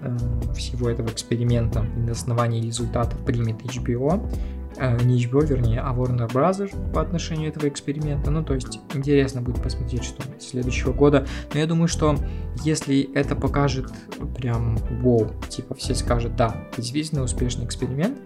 [0.00, 0.16] э,
[0.54, 4.28] всего этого эксперимента и на основании результатов примет HBO
[4.76, 6.92] э, HBO, вернее, а Warner Bros.
[6.92, 8.30] по отношению этого эксперимента.
[8.30, 11.26] Ну, то есть, интересно будет посмотреть, что следующего года.
[11.52, 12.16] Но я думаю, что
[12.64, 13.92] если это покажет
[14.36, 18.18] прям вау, типа все скажут, да, действительно успешный эксперимент,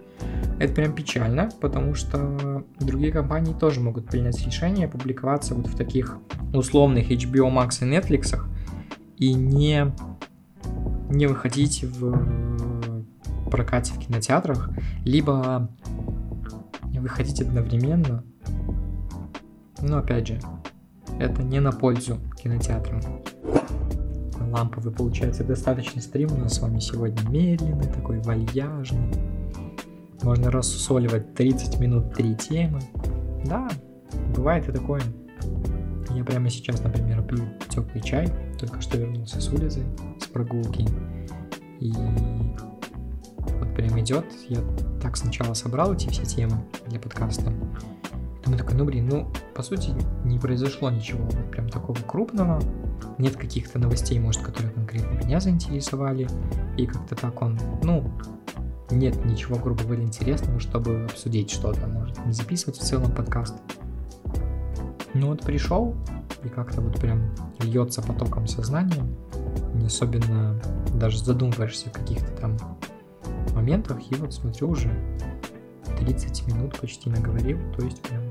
[0.59, 6.17] это прям печально, потому что другие компании тоже могут принять решение публиковаться вот в таких
[6.53, 8.35] условных HBO Max и Netflix
[9.17, 9.93] и не,
[11.09, 13.05] не выходить в
[13.49, 14.69] прокате в кинотеатрах,
[15.03, 15.69] либо
[16.99, 18.23] выходить одновременно.
[19.81, 20.39] Но опять же,
[21.19, 23.01] это не на пользу кинотеатрам.
[24.51, 29.13] Ламповый получается достаточно стрим у нас с вами сегодня медленный, такой вальяжный.
[30.23, 32.79] Можно рассусоливать 30 минут три темы.
[33.45, 33.67] Да,
[34.35, 35.01] бывает и такое.
[36.09, 38.27] Я прямо сейчас, например, пью теплый чай,
[38.59, 39.83] только что вернулся с улицы,
[40.19, 40.87] с прогулки.
[41.79, 41.93] И
[43.77, 44.25] прям идет.
[44.49, 44.59] Я
[45.01, 47.53] так сначала собрал эти все темы для подкаста.
[48.43, 49.91] Думаю такой, ну блин, ну по сути
[50.25, 52.59] не произошло ничего прям такого крупного.
[53.19, 56.27] Нет каких-то новостей, может, которые конкретно меня заинтересовали.
[56.75, 58.11] И как-то так он, ну,
[58.89, 63.55] нет ничего, грубо говоря, интересного, чтобы обсудить что-то, может, не записывать в целом подкаст.
[65.13, 65.95] Ну вот пришел,
[66.43, 69.03] и как-то вот прям льется потоком сознания,
[69.75, 70.59] не особенно
[70.95, 72.57] даже задумываешься о каких-то там
[73.57, 74.89] моментах, и вот смотрю уже
[75.99, 78.21] 30 минут почти наговорил, то есть прям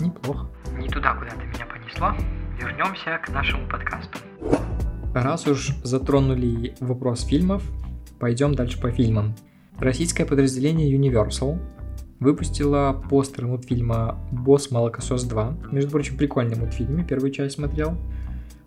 [0.00, 0.48] неплохо.
[0.78, 2.12] Не туда, куда ты меня понесло.
[2.58, 4.18] Вернемся к нашему подкасту.
[5.14, 7.62] Раз уж затронули вопрос фильмов,
[8.20, 9.34] пойдем дальше по фильмам.
[9.78, 11.58] Российское подразделение Universal
[12.20, 15.72] выпустила постер мультфильма «Босс Молокосос 2».
[15.72, 17.96] Между прочим, прикольный мультфильм, первую часть смотрел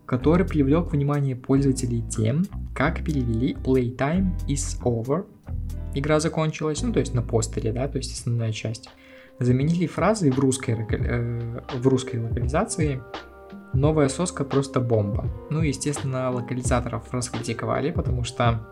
[0.10, 5.28] который привлек внимание пользователей тем, как перевели Playtime is over.
[5.94, 8.90] Игра закончилась, ну то есть на постере, да, то есть основная часть.
[9.40, 13.02] Заменили фразы в русской, э, в русской локализации
[13.74, 15.26] «Новая соска просто бомба».
[15.50, 18.68] Ну, естественно, локализаторов раскритиковали, потому что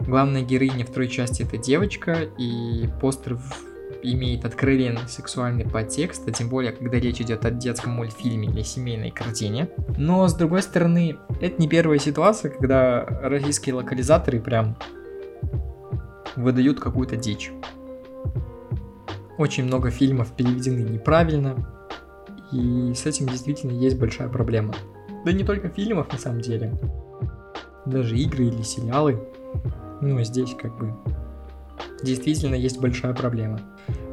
[0.00, 3.38] главная героиня второй части это девочка, и постер
[4.02, 9.10] имеет откровенный сексуальный подтекст, а тем более, когда речь идет о детском мультфильме или семейной
[9.10, 9.68] картине.
[9.96, 14.76] Но, с другой стороны, это не первая ситуация, когда российские локализаторы прям
[16.36, 17.52] выдают какую-то дичь.
[19.38, 21.56] Очень много фильмов переведены неправильно,
[22.52, 24.74] и с этим действительно есть большая проблема.
[25.24, 26.72] Да не только фильмов на самом деле,
[27.86, 29.20] даже игры или сериалы.
[30.00, 30.94] Ну, здесь как бы
[32.02, 33.60] действительно есть большая проблема.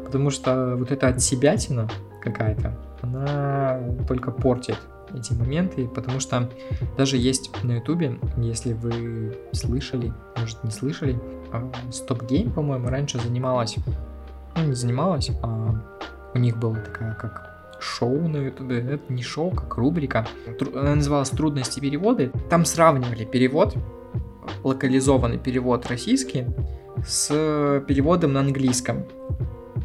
[0.05, 1.89] Потому что вот эта отсебятина
[2.21, 4.77] какая-то, она только портит
[5.13, 6.49] эти моменты, потому что
[6.97, 11.19] даже есть на ютубе, если вы слышали, может не слышали,
[11.51, 13.75] Stop Game, по-моему, раньше занималась,
[14.55, 15.75] ну не занималась, а
[16.33, 20.27] у них была такая как шоу на ютубе, это не шоу, как рубрика,
[20.75, 23.75] она называлась «Трудности перевода», там сравнивали перевод,
[24.63, 26.45] локализованный перевод российский,
[27.05, 27.29] с
[27.87, 29.05] переводом на английском.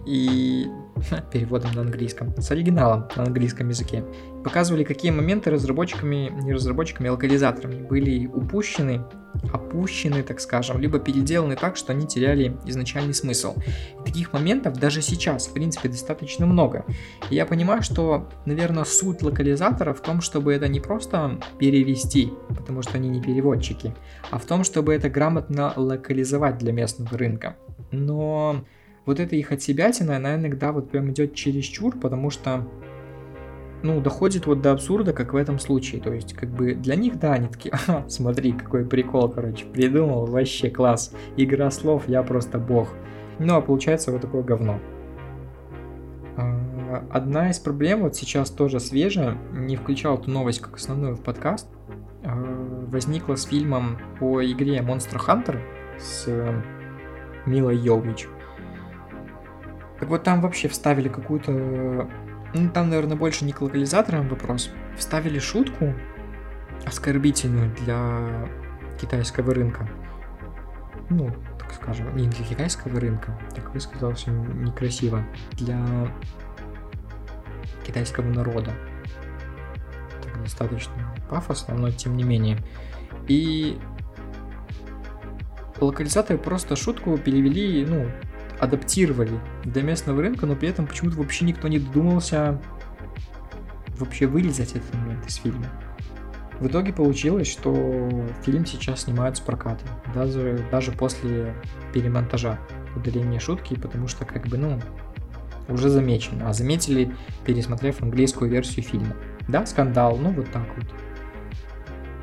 [0.07, 0.67] И
[1.33, 4.05] переводом на английском, с оригиналом на английском языке.
[4.43, 9.03] Показывали, какие моменты разработчиками, не разработчиками, а локализаторами были упущены,
[9.53, 13.55] опущены, так скажем, либо переделаны так, что они теряли изначальный смысл.
[14.01, 16.85] И таких моментов даже сейчас, в принципе, достаточно много.
[17.31, 22.83] И я понимаю, что, наверное, суть локализатора в том, чтобы это не просто перевести, потому
[22.83, 23.95] что они не переводчики,
[24.31, 27.57] а в том, чтобы это грамотно локализовать для местного рынка.
[27.91, 28.65] Но
[29.07, 32.67] вот это их отсебятина, она иногда вот прям идет чересчур, потому что
[33.85, 36.01] ну, доходит вот до абсурда, как в этом случае.
[36.01, 40.25] То есть, как бы для них, да, они такие, ага, смотри, какой прикол, короче, придумал,
[40.25, 41.13] вообще класс.
[41.37, 42.89] Игра слов, я просто бог.
[43.39, 44.81] Ну, а получается вот такое говно.
[46.39, 51.21] А, одна из проблем, вот сейчас тоже свежая, не включал эту новость как основную в
[51.21, 51.69] подкаст,
[52.25, 55.59] а, возникла с фильмом по игре Monster Hunter
[55.99, 56.27] с
[57.45, 58.29] Милой Йович.
[60.05, 62.11] Так вот там вообще вставили какую-то...
[62.53, 64.71] Ну, там, наверное, больше не к локализаторам вопрос.
[64.99, 65.95] Вставили шутку
[66.85, 68.47] оскорбительную для
[69.01, 69.89] китайского рынка.
[71.09, 75.81] Ну, так скажем, не для китайского рынка, так высказался некрасиво, для
[77.87, 78.73] китайского народа.
[80.23, 82.59] Так достаточно пафосно, но тем не менее.
[83.27, 83.79] И
[85.81, 88.11] локализаторы просто шутку перевели, ну,
[88.61, 92.61] адаптировали для местного рынка, но при этом почему-то вообще никто не додумался
[93.99, 95.67] вообще вырезать этот момент из фильма.
[96.61, 98.09] В итоге получилось, что
[98.45, 101.55] фильм сейчас снимают с проката, даже, даже после
[101.93, 102.59] перемонтажа,
[102.95, 104.81] удаления шутки, потому что как бы, ну,
[105.69, 106.49] уже замечено.
[106.49, 107.15] А заметили,
[107.45, 109.17] пересмотрев английскую версию фильма.
[109.49, 110.87] Да, скандал, ну вот так вот.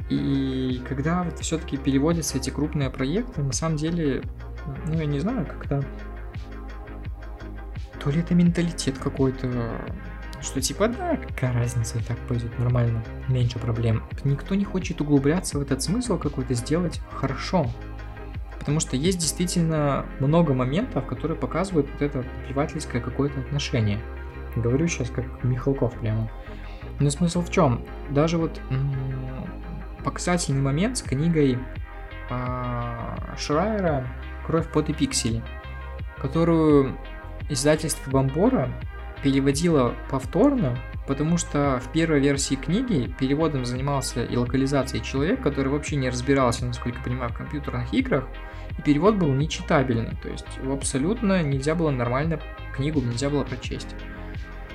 [0.10, 4.22] И когда вот все-таки переводятся эти крупные проекты, на самом деле,
[4.88, 5.84] ну я не знаю, как-то
[8.02, 9.80] то ли это менталитет какой-то,
[10.42, 14.04] что типа, да, какая разница, и так пойдет нормально, меньше проблем.
[14.24, 17.68] Никто не хочет углубляться в этот смысл какой-то сделать хорошо.
[18.58, 24.00] Потому что есть действительно много моментов, которые показывают вот это плевательское какое-то отношение.
[24.56, 26.30] Говорю сейчас как Михалков прямо.
[27.00, 27.86] Но смысл в чем?
[28.10, 28.60] Даже вот
[30.04, 31.58] показательный момент с книгой
[32.30, 34.08] а- Шрайера
[34.46, 35.44] «Кровь, пот и пиксели»,
[36.20, 36.98] которую
[37.52, 38.72] Издательство Бомбора
[39.22, 45.98] переводило повторно, потому что в первой версии книги переводом занимался и локализацией человек, который вообще
[45.98, 48.26] не разбирался, насколько я понимаю, в компьютерных играх,
[48.78, 52.40] и перевод был нечитабельный, то есть абсолютно нельзя было нормально,
[52.74, 53.96] книгу нельзя было прочесть.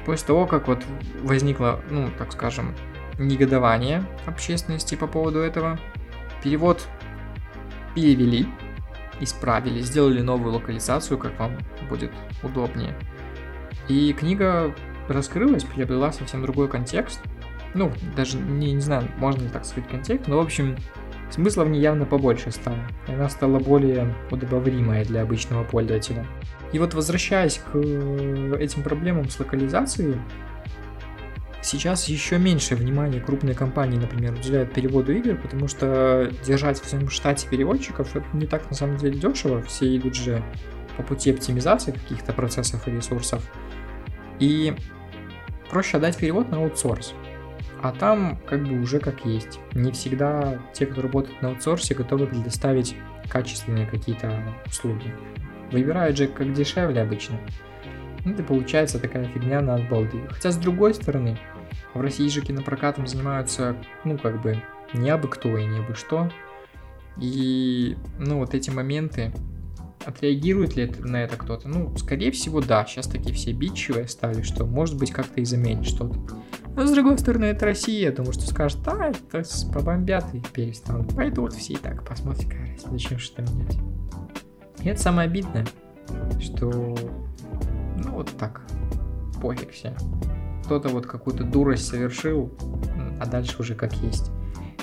[0.05, 0.85] После того, как вот
[1.23, 2.75] возникло, ну, так скажем,
[3.19, 5.81] негодование общественности по поводу этого,
[6.45, 6.87] перевод
[7.95, 8.47] перевели,
[9.21, 11.57] исправили, сделали новую локализацию, как вам
[11.89, 12.13] будет
[12.43, 12.95] удобнее.
[13.89, 14.75] И книга
[15.09, 17.21] раскрылась, приобрела совсем другой контекст.
[17.75, 20.77] Ну, даже не, не знаю, можно ли так сказать контекст, но, в общем,
[21.31, 22.79] смысла в ней явно побольше стало.
[23.09, 26.27] И она стала более удобоваримая для обычного пользователя.
[26.73, 30.17] И вот возвращаясь к этим проблемам с локализацией,
[31.63, 37.09] сейчас еще меньше внимания крупные компании, например, уделяют переводу игр, потому что держать в своем
[37.11, 39.63] штате переводчиков это не так на самом деле дешево.
[39.63, 40.43] Все идут же
[40.97, 43.43] по пути оптимизации каких-то процессов и ресурсов.
[44.39, 44.75] И
[45.71, 47.15] проще отдать перевод на аутсорс.
[47.83, 49.61] А там как бы уже как есть.
[49.73, 52.97] Не всегда те, кто работает на аутсорсе, готовы предоставить
[53.29, 55.15] качественные какие-то услуги.
[55.71, 57.39] Выбирают же как дешевле обычно.
[58.25, 60.21] Ну, это получается такая фигня на отбалды.
[60.29, 61.39] Хотя с другой стороны,
[61.95, 66.31] в России же кинопрокатом занимаются, ну, как бы, не абы кто и не абы что.
[67.21, 69.33] И, ну, вот эти моменты,
[70.07, 71.69] отреагирует ли это, на это кто-то?
[71.69, 72.87] Ну, скорее всего, да.
[72.87, 76.19] Сейчас такие все бичевые стали, что, может быть, как-то и заменит что-то.
[76.77, 79.43] Но, с другой стороны, это Россия, потому что скажет, да, это
[79.73, 81.15] побомбят и перестанут.
[81.15, 83.79] Пойдут все и так, посмотрим, какая разница, зачем что-то менять.
[84.83, 85.67] И это самое обидное,
[86.41, 86.97] что,
[88.05, 88.63] ну, вот так,
[89.41, 89.95] пофиг все.
[90.65, 92.53] Кто-то вот какую-то дурость совершил,
[93.21, 94.31] а дальше уже как есть.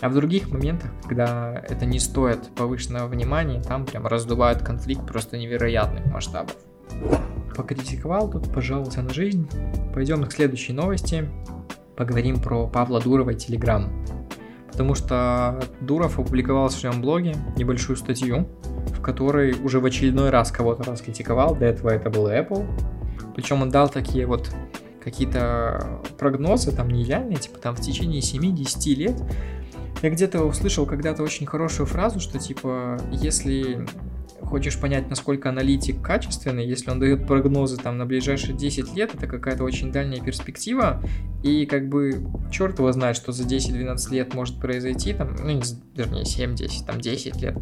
[0.02, 5.38] А в других моментах, когда это не стоит повышенного внимания, там прям раздувают конфликт просто
[5.38, 6.56] невероятных масштабов.
[7.56, 9.48] Покритиковал тут, пожаловался на жизнь.
[9.94, 11.30] Пойдем к следующей новости.
[11.96, 13.90] Поговорим про Павла Дурова и Телеграм.
[14.72, 18.48] Потому что Дуров опубликовал в своем блоге небольшую статью,
[18.88, 21.56] в которой уже в очередной раз кого-то раскритиковал.
[21.56, 22.66] До этого это был Apple.
[23.36, 24.50] Причем он дал такие вот
[25.04, 29.22] какие-то прогнозы, там нереальные, типа там в течение 7-10 лет
[30.04, 33.88] я где-то услышал когда-то очень хорошую фразу, что типа, если
[34.46, 39.28] хочешь понять, насколько аналитик качественный, если он дает прогнозы там на ближайшие 10 лет, это
[39.28, 41.02] какая-то очень дальняя перспектива,
[41.44, 45.62] и как бы черт его знает, что за 10-12 лет может произойти, там, ну,
[45.96, 47.58] вернее, 7-10, там 10 лет.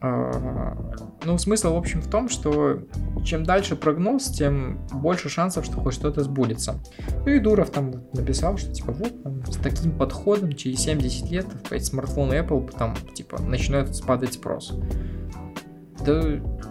[0.00, 0.76] А,
[1.24, 2.82] ну, смысл, в общем, в том, что
[3.24, 6.80] чем дальше прогноз, тем больше шансов, что хоть что-то сбудется.
[7.24, 11.46] Ну и Дуров там написал, что типа вот там, с таким подходом через 70 лет
[11.80, 14.74] смартфоны Apple там типа начинают спадать спрос.
[16.04, 16.22] Да,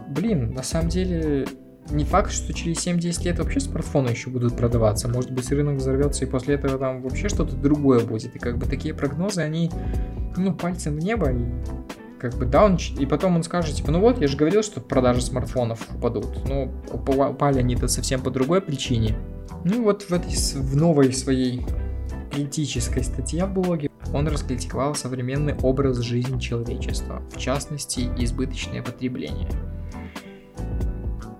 [0.09, 1.47] блин, на самом деле
[1.89, 5.07] не факт, что через 7-10 лет вообще смартфоны еще будут продаваться.
[5.07, 8.35] Может быть, рынок взорвется, и после этого там вообще что-то другое будет.
[8.35, 9.71] И как бы такие прогнозы, они,
[10.37, 11.45] ну, пальцем в небо, и
[12.19, 14.79] как бы, да, он, и потом он скажет, типа, ну вот, я же говорил, что
[14.79, 16.47] продажи смартфонов упадут.
[16.47, 19.17] Ну, упали они-то совсем по другой причине.
[19.63, 21.65] Ну вот в этой, в новой своей
[22.31, 29.49] критической статье в блоге он раскритиковал современный образ жизни человечества, в частности, избыточное потребление.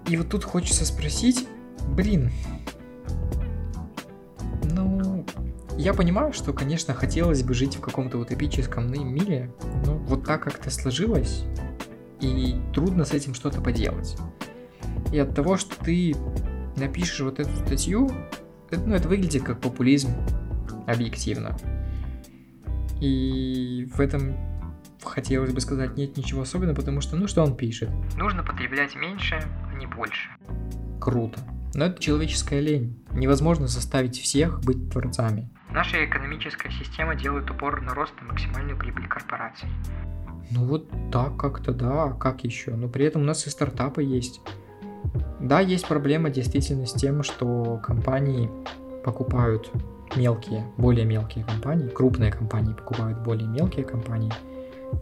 [0.08, 1.48] И вот тут хочется спросить,
[1.90, 2.32] блин,
[4.64, 5.26] ну,
[5.78, 9.54] я понимаю, что, конечно, хотелось бы жить в каком-то утопическом мире,
[9.86, 11.44] но вот так как-то сложилось,
[12.20, 14.18] и трудно с этим что-то поделать.
[15.12, 16.16] И от того, что ты
[16.78, 18.12] напишешь вот эту статью,
[18.70, 20.10] это, ну, это выглядит как популизм,
[20.88, 21.58] объективно.
[23.00, 24.36] И в этом
[25.04, 27.90] хотелось бы сказать нет ничего особенного, потому что, ну что он пишет?
[28.16, 30.30] Нужно потреблять меньше, а не больше.
[31.00, 31.40] Круто.
[31.74, 33.02] Но это человеческая лень.
[33.12, 35.50] Невозможно заставить всех быть творцами.
[35.72, 39.70] Наша экономическая система делает упор на рост и максимальную прибыль корпораций.
[40.52, 42.76] Ну вот так как-то да, а как еще?
[42.76, 44.42] Но при этом у нас и стартапы есть.
[45.40, 48.52] Да, есть проблема действительно с тем, что компании
[49.04, 49.72] покупают
[50.16, 54.32] мелкие, более мелкие компании, крупные компании покупают более мелкие компании,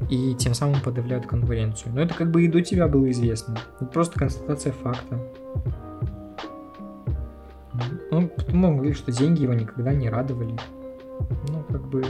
[0.10, 1.94] и тем самым подавляют конкуренцию.
[1.94, 3.58] Но это как бы и до тебя было известно.
[3.76, 5.20] Это просто констатация факта.
[8.12, 10.58] Ну, потом мы говорили, что деньги его никогда не радовали.
[11.48, 12.04] Ну, как бы...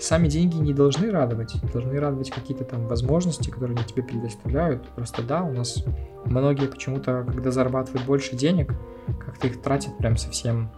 [0.00, 1.54] Сами деньги не должны радовать.
[1.72, 4.86] Должны радовать какие-то там возможности, которые они тебе предоставляют.
[4.90, 5.84] Просто да, у нас
[6.24, 8.72] многие почему-то, когда зарабатывают больше денег,
[9.18, 10.70] как-то их тратят прям совсем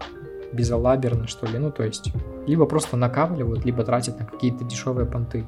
[0.52, 1.58] безалаберно, что ли.
[1.58, 2.12] Ну, то есть,
[2.46, 5.46] либо просто накапливают, либо тратят на какие-то дешевые понты.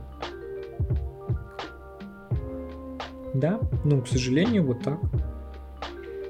[3.35, 4.99] Да, ну, к сожалению, вот так.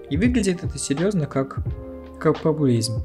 [0.08, 1.58] И выглядит это серьезно как,
[2.30, 3.02] популизм.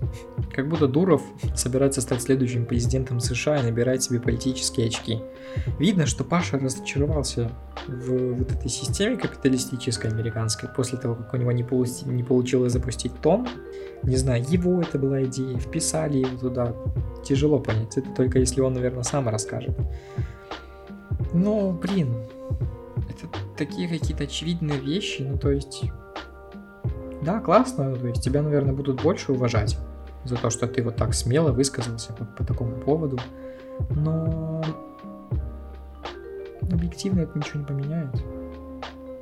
[0.54, 1.22] Как будто Дуров
[1.56, 5.20] собирается стать следующим президентом США и набирать себе политические очки.
[5.80, 7.52] Видно, что Паша разочаровался
[7.88, 12.04] в вот этой системе капиталистической американской после того, как у него не, получ...
[12.06, 13.48] не получилось запустить Том.
[14.04, 16.74] Не знаю, его это была идея, вписали его туда.
[17.24, 19.76] Тяжело понять, это только если он, наверное, сам расскажет.
[21.34, 22.14] Но, блин,
[23.10, 25.84] это такие какие-то очевидные вещи, ну то есть...
[27.22, 29.78] Да, классно, то есть тебя, наверное, будут больше уважать
[30.24, 33.20] за то, что ты вот так смело высказался по, по такому поводу.
[33.90, 34.64] Но
[36.62, 38.24] объективно это ничего не поменяет.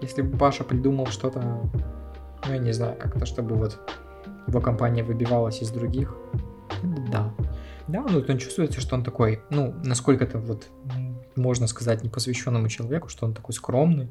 [0.01, 3.79] Если бы Паша придумал что-то, ну я не знаю, как-то, чтобы вот
[4.47, 6.15] его компания выбивалась из других,
[7.11, 7.33] Да.
[7.87, 10.67] Да, ну он чувствуется, что он такой, ну, насколько-то вот
[11.35, 14.09] можно сказать непосвященному человеку, что он такой скромный,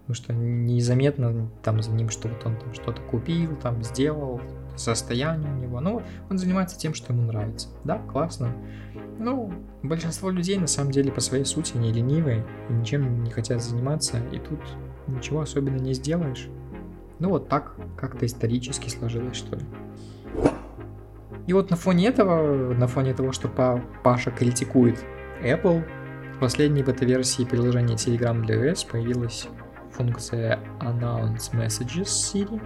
[0.00, 4.40] потому что незаметно там за ним, что вот он там что-то купил, там сделал,
[4.76, 5.80] состояние у него.
[5.80, 7.68] Ну, он занимается тем, что ему нравится.
[7.84, 8.52] Да, классно.
[9.18, 13.62] Ну, большинство людей на самом деле по своей сути не ленивые и ничем не хотят
[13.62, 14.60] заниматься, и тут
[15.06, 16.48] ничего особенно не сделаешь.
[17.18, 19.62] Ну вот так как-то исторически сложилось, что ли.
[21.46, 23.48] И вот на фоне этого, на фоне того, что
[24.02, 25.04] Паша критикует
[25.42, 25.84] Apple,
[26.34, 29.48] в последней бета-версии приложения Telegram для iOS появилась
[29.92, 32.60] функция Announce Messages Siri,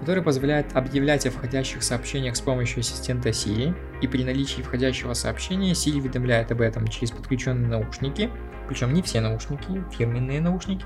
[0.00, 5.72] которая позволяет объявлять о входящих сообщениях с помощью ассистента Siri, и при наличии входящего сообщения
[5.72, 8.30] Siri уведомляет об этом через подключенные наушники,
[8.68, 10.84] причем не все наушники, фирменные наушники,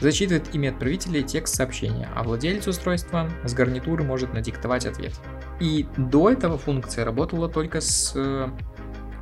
[0.00, 5.14] зачитывает имя отправителя и текст сообщения, а владелец устройства с гарнитуры может надиктовать ответ.
[5.60, 8.48] И до этого функция работала только с э,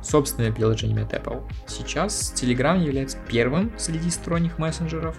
[0.03, 1.43] собственными приложениями от Apple.
[1.65, 5.17] Сейчас Telegram является первым среди сторонних мессенджеров,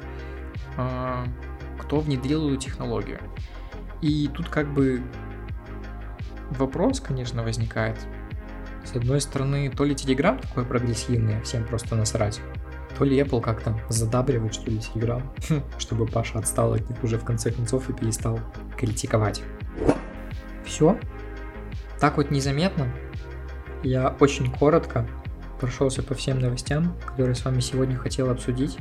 [1.79, 3.20] кто внедрил эту технологию.
[4.01, 5.03] И тут как бы
[6.51, 7.99] вопрос, конечно, возникает.
[8.85, 12.41] С одной стороны, то ли Telegram такой прогрессивный, а всем просто насрать,
[12.97, 15.22] то ли Apple как-то задабривает, что ли, Telegram,
[15.79, 18.41] чтобы Паша отстал от них уже в конце концов и перестал
[18.76, 19.43] критиковать.
[20.64, 20.99] Все.
[22.01, 22.89] Так вот незаметно.
[23.83, 25.07] Я очень коротко
[25.61, 28.79] прошелся по всем новостям, которые с вами сегодня хотел обсудить.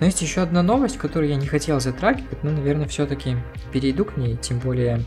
[0.00, 3.36] Но есть еще одна новость, которую я не хотел затрагивать, но, наверное, все-таки
[3.70, 5.00] перейду к ней, тем более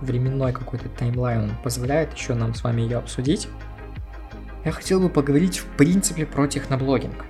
[0.00, 3.48] временной какой-то таймлайн позволяет еще нам с вами ее обсудить
[4.66, 7.24] я хотел бы поговорить в принципе про техноблогинг.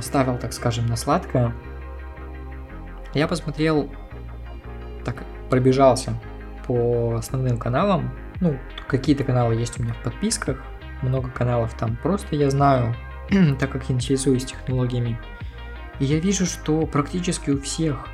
[0.00, 1.54] Ставил, так скажем, на сладкое.
[3.14, 3.88] Я посмотрел,
[5.04, 6.20] так пробежался
[6.66, 8.10] по основным каналам.
[8.40, 8.58] Ну,
[8.88, 10.60] какие-то каналы есть у меня в подписках,
[11.02, 12.96] много каналов там просто я знаю,
[13.60, 15.16] так как интересуюсь технологиями.
[16.00, 18.08] И я вижу, что практически у всех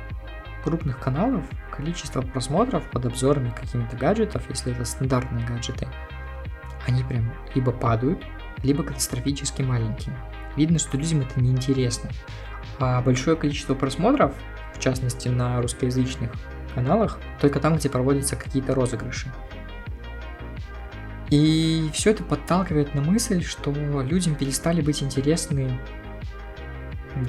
[0.63, 5.87] крупных каналов количество просмотров под обзорами каких-то гаджетов, если это стандартные гаджеты,
[6.87, 8.23] они прям либо падают,
[8.63, 10.15] либо катастрофически маленькие.
[10.55, 12.09] Видно, что людям это неинтересно.
[12.79, 14.33] А большое количество просмотров,
[14.75, 16.31] в частности на русскоязычных
[16.75, 19.31] каналах, только там, где проводятся какие-то розыгрыши.
[21.29, 25.79] И все это подталкивает на мысль, что людям перестали быть интересны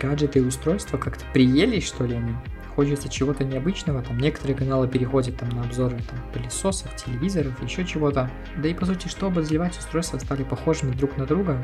[0.00, 2.34] гаджеты и устройства, как-то приелись, что ли, они
[2.74, 8.30] хочется чего-то необычного, там некоторые каналы переходят там на обзоры там, пылесосов, телевизоров, еще чего-то.
[8.56, 11.62] Да и по сути, что обозревать устройства стали похожими друг на друга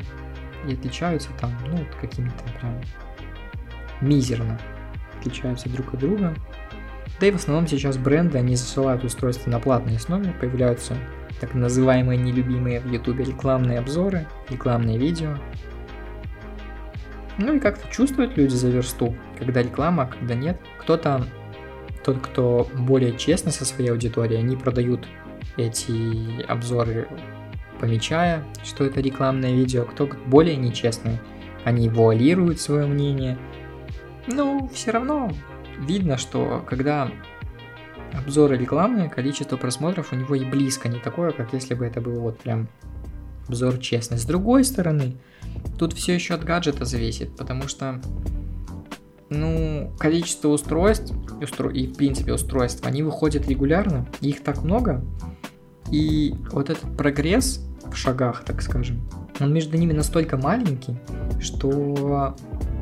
[0.67, 2.81] и отличаются там, ну, какими-то прям
[4.01, 4.59] мизерно
[5.19, 6.35] отличаются друг от друга.
[7.19, 10.95] Да и в основном сейчас бренды, они засылают устройства на платной основе, появляются
[11.41, 15.37] так называемые нелюбимые в ютубе рекламные обзоры, рекламные видео,
[17.39, 20.59] ну и как-то чувствуют люди за версту, когда реклама, а когда нет.
[20.79, 21.25] Кто-то,
[22.03, 25.07] тот, кто более честно со своей аудиторией, они продают
[25.57, 27.07] эти обзоры,
[27.79, 29.85] помечая, что это рекламное видео.
[29.85, 31.17] Кто более нечестный,
[31.63, 33.37] они вуалируют свое мнение.
[34.27, 35.31] Ну, все равно
[35.79, 37.09] видно, что когда
[38.13, 42.19] обзоры рекламные, количество просмотров у него и близко не такое, как если бы это был
[42.19, 42.67] вот прям
[43.49, 44.17] обзор честный.
[44.17, 45.17] С другой стороны,
[45.77, 48.01] Тут все еще от гаджета зависит, потому что
[49.29, 51.69] ну, количество устройств устро...
[51.69, 55.03] и, в принципе, устройств, они выходят регулярно, их так много,
[55.91, 59.07] и вот этот прогресс в шагах, так скажем,
[59.39, 60.97] он между ними настолько маленький,
[61.39, 62.35] что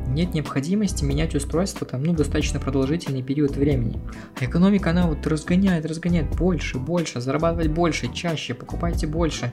[0.08, 4.00] нет необходимости менять устройство там, ну, достаточно продолжительный период времени.
[4.40, 9.52] А экономика, она вот разгоняет, разгоняет больше, больше, зарабатывать больше, чаще, покупайте больше.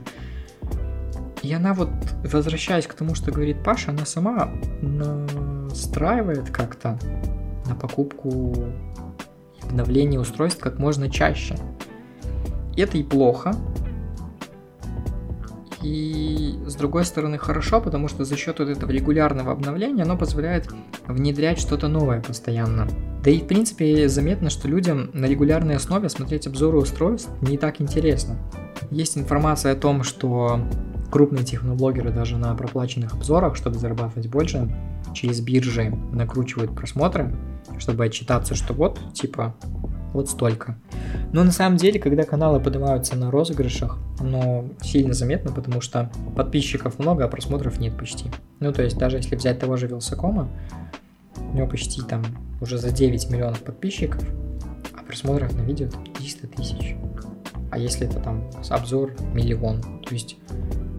[1.46, 1.90] И она вот,
[2.24, 4.50] возвращаясь к тому, что говорит Паша, она сама
[4.82, 6.98] настраивает как-то
[7.66, 8.52] на покупку
[9.56, 11.56] и обновление устройств как можно чаще.
[12.76, 13.54] Это и плохо,
[15.82, 20.68] и с другой стороны хорошо, потому что за счет вот этого регулярного обновления оно позволяет
[21.06, 22.88] внедрять что-то новое постоянно.
[23.22, 27.80] Да и в принципе заметно, что людям на регулярной основе смотреть обзоры устройств не так
[27.80, 28.36] интересно.
[28.90, 30.60] Есть информация о том, что
[31.10, 34.68] крупные техноблогеры даже на проплаченных обзорах, чтобы зарабатывать больше,
[35.14, 37.34] через биржи накручивают просмотры,
[37.78, 39.54] чтобы отчитаться, что вот, типа,
[40.12, 40.78] вот столько.
[41.32, 46.98] Но на самом деле, когда каналы поднимаются на розыгрышах, оно сильно заметно, потому что подписчиков
[46.98, 48.30] много, а просмотров нет почти.
[48.60, 50.48] Ну, то есть, даже если взять того же Вилсакома,
[51.36, 52.24] у него почти там
[52.60, 54.22] уже за 9 миллионов подписчиков,
[54.98, 56.96] а просмотров на видео там 300 тысяч.
[57.70, 59.82] а если это там обзор миллион.
[60.02, 60.36] То есть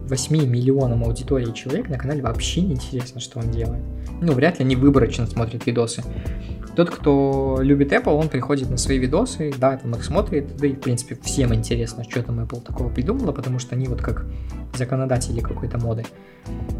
[0.08, 3.82] 8 миллионам аудитории человек на канале вообще не интересно, что он делает.
[4.20, 6.02] Ну, вряд ли они выборочно смотрят видосы.
[6.74, 10.74] Тот, кто любит Apple, он приходит на свои видосы, да, там их смотрит, да и,
[10.74, 14.26] в принципе, всем интересно, что там Apple такого придумала, потому что они вот как
[14.76, 16.04] законодатели какой-то моды.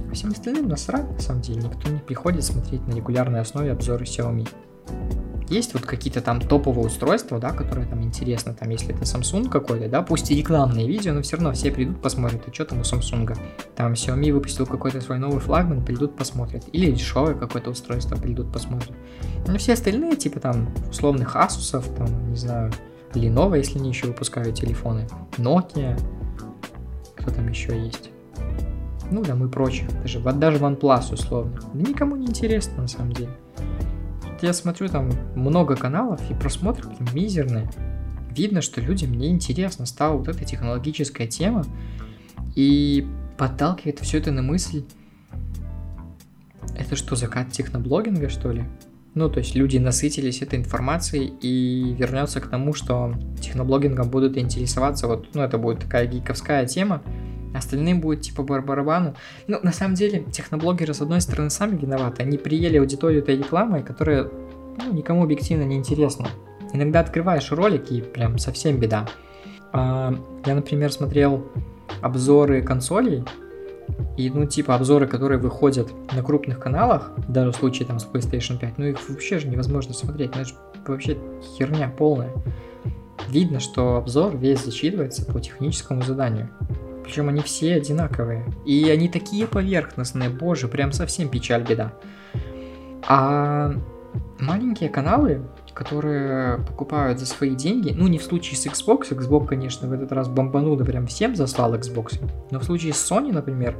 [0.08, 4.04] А всем остальным насрать, на самом деле, никто не приходит смотреть на регулярной основе обзоры
[4.04, 4.48] Xiaomi.
[5.48, 9.88] Есть вот какие-то там топовые устройства, да, которые там интересно, там, если это Samsung какой-то,
[9.88, 12.82] да, пусть и рекламные видео, но все равно все придут, посмотрят, а что там у
[12.82, 13.38] Samsung.
[13.74, 16.64] Там Xiaomi выпустил какой-то свой новый флагман, придут, посмотрят.
[16.72, 18.92] Или дешевое какое-то устройство, придут, посмотрят.
[19.46, 22.70] Но все остальные, типа там, условных Asus, там, не знаю,
[23.14, 25.98] Lenovo, если они еще выпускают телефоны, Nokia,
[27.16, 28.10] кто там еще есть.
[29.10, 29.88] Ну, там и прочее.
[30.02, 31.58] Даже, даже OnePlus условно.
[31.72, 33.30] Да никому не интересно на самом деле
[34.42, 37.70] я смотрю там много каналов, и просмотры прям мизерные.
[38.30, 41.64] Видно, что людям не интересно стала вот эта технологическая тема,
[42.54, 44.84] и подталкивает все это на мысль,
[46.76, 48.64] это что, закат техноблогинга, что ли?
[49.14, 55.06] Ну, то есть люди насытились этой информацией и вернется к тому, что техноблогингом будут интересоваться,
[55.08, 57.02] вот, ну, это будет такая гиковская тема,
[57.54, 59.14] Остальным будет типа барбарабану.
[59.46, 62.22] Ну, на самом деле, техноблогеры, с одной стороны, сами виноваты.
[62.22, 64.30] Они приели аудиторию этой рекламой, которая
[64.78, 66.28] ну, никому объективно не интересна.
[66.72, 69.08] Иногда открываешь ролики и прям совсем беда.
[69.72, 71.46] А, я, например, смотрел
[72.02, 73.24] обзоры консолей,
[74.16, 78.58] и, ну, типа, обзоры, которые выходят на крупных каналах, даже в случае там с PlayStation
[78.58, 80.54] 5, ну, их вообще же невозможно смотреть, ну, это же
[80.86, 81.16] вообще
[81.56, 82.32] херня полная.
[83.28, 86.50] Видно, что обзор весь зачитывается по техническому заданию.
[87.08, 88.44] Причем они все одинаковые.
[88.66, 91.94] И они такие поверхностные, боже, прям совсем печаль, беда.
[93.08, 93.72] А
[94.38, 95.40] маленькие каналы,
[95.72, 100.12] которые покупают за свои деньги, ну не в случае с Xbox, Xbox, конечно, в этот
[100.12, 103.74] раз бомбануда прям всем заслал Xbox, но в случае с Sony, например,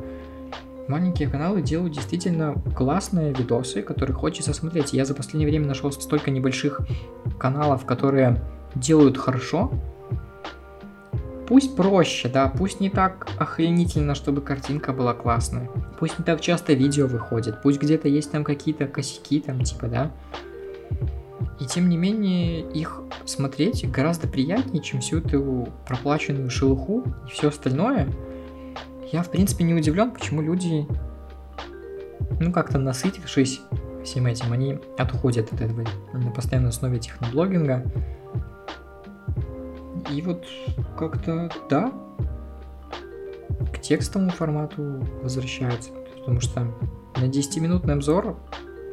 [0.89, 4.95] маленькие каналы делают действительно классные видосы, которые хочется смотреть.
[4.95, 6.81] Я за последнее время нашел столько небольших
[7.39, 8.43] каналов, которые
[8.75, 9.71] делают хорошо,
[11.49, 15.71] Пусть проще, да, пусть не так охренительно, чтобы картинка была классная.
[15.99, 20.11] Пусть не так часто видео выходит, пусть где-то есть там какие-то косяки, там типа, да.
[21.59, 27.49] И тем не менее, их смотреть гораздо приятнее, чем всю эту проплаченную шелуху и все
[27.49, 28.09] остальное.
[29.11, 30.87] Я, в принципе, не удивлен, почему люди,
[32.41, 33.63] ну, как-то насытившись
[34.05, 37.91] всем этим, они отходят от этого на постоянной основе техноблогинга.
[40.11, 40.45] И вот
[40.99, 41.93] как-то, да,
[43.73, 45.91] к текстовому формату возвращаются.
[46.19, 46.61] Потому что
[47.17, 48.37] на 10-минутный обзор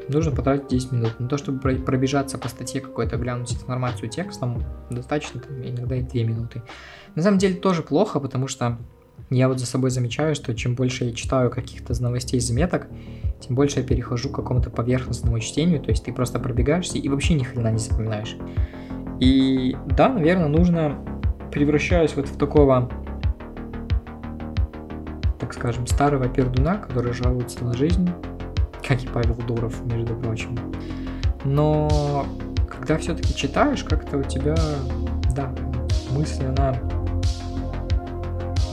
[0.08, 1.20] нужно потратить 10 минут.
[1.20, 6.22] На то, чтобы пробежаться по статье какой-то, глянуть информацию текстом, достаточно там, иногда и 2
[6.22, 6.62] минуты.
[7.16, 8.78] На самом деле тоже плохо, потому что
[9.30, 12.88] я вот за собой замечаю, что чем больше я читаю каких-то новостей, заметок,
[13.40, 17.34] тем больше я перехожу к какому-то поверхностному чтению, то есть ты просто пробегаешься и вообще
[17.34, 18.38] ни хрена не запоминаешь.
[19.20, 20.98] И да, наверное, нужно,
[21.52, 22.90] превращаясь вот в такого,
[25.40, 28.10] так скажем, старого пердуна, который жалуется на жизнь,
[28.88, 30.58] как и Павел Дуров, между прочим.
[31.44, 32.26] Но
[32.70, 34.56] когда все-таки читаешь, как-то у тебя,
[35.36, 35.50] да,
[36.12, 36.76] мысль, она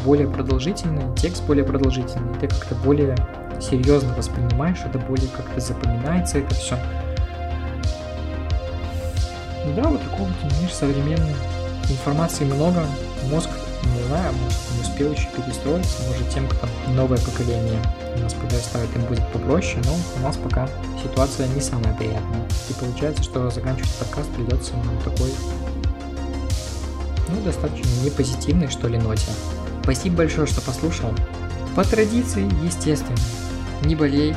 [0.05, 3.15] более продолжительная, текст более продолжительный, ты как-то более
[3.61, 6.77] серьезно воспринимаешь это, более как-то запоминается это все.
[9.77, 11.35] Да, вот такой вот мир современный.
[11.89, 12.85] Информации много,
[13.31, 13.49] мозг,
[13.97, 17.81] не знаю, может не успел еще перестроиться, может тем, кто новое поколение
[18.17, 20.69] у нас подрастает, им будет попроще, но у нас пока
[21.03, 22.47] ситуация не самая приятная.
[22.69, 25.33] И получается, что заканчивать подкаст придется на такой,
[27.29, 29.31] ну, достаточно непозитивной, что ли, ноте.
[29.83, 31.13] Спасибо большое, что послушал.
[31.75, 33.17] По традиции, естественно,
[33.85, 34.35] не болей,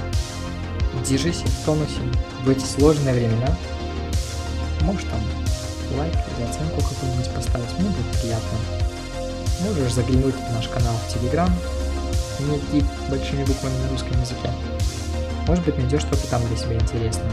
[1.05, 1.99] держись в тонусе
[2.43, 3.55] в эти сложные времена,
[4.85, 5.19] Можешь там
[5.97, 8.57] лайк или оценку какую-нибудь поставить, мне будет приятно.
[9.67, 11.49] Можешь заглянуть в наш канал в Телеграм,
[12.41, 14.51] найти большими буквами на русском языке.
[15.47, 17.31] Может быть, найдешь что-то там для себя интересное.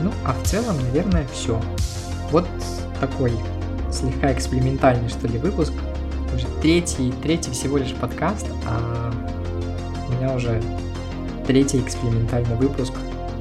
[0.00, 1.60] Ну, а в целом, наверное, все.
[2.32, 2.48] Вот
[3.00, 3.32] такой
[3.92, 5.72] слегка экспериментальный, что ли, выпуск.
[6.34, 9.12] Уже третий, третий всего лишь подкаст, а
[10.08, 10.60] у меня уже
[11.46, 12.92] третий экспериментальный выпуск.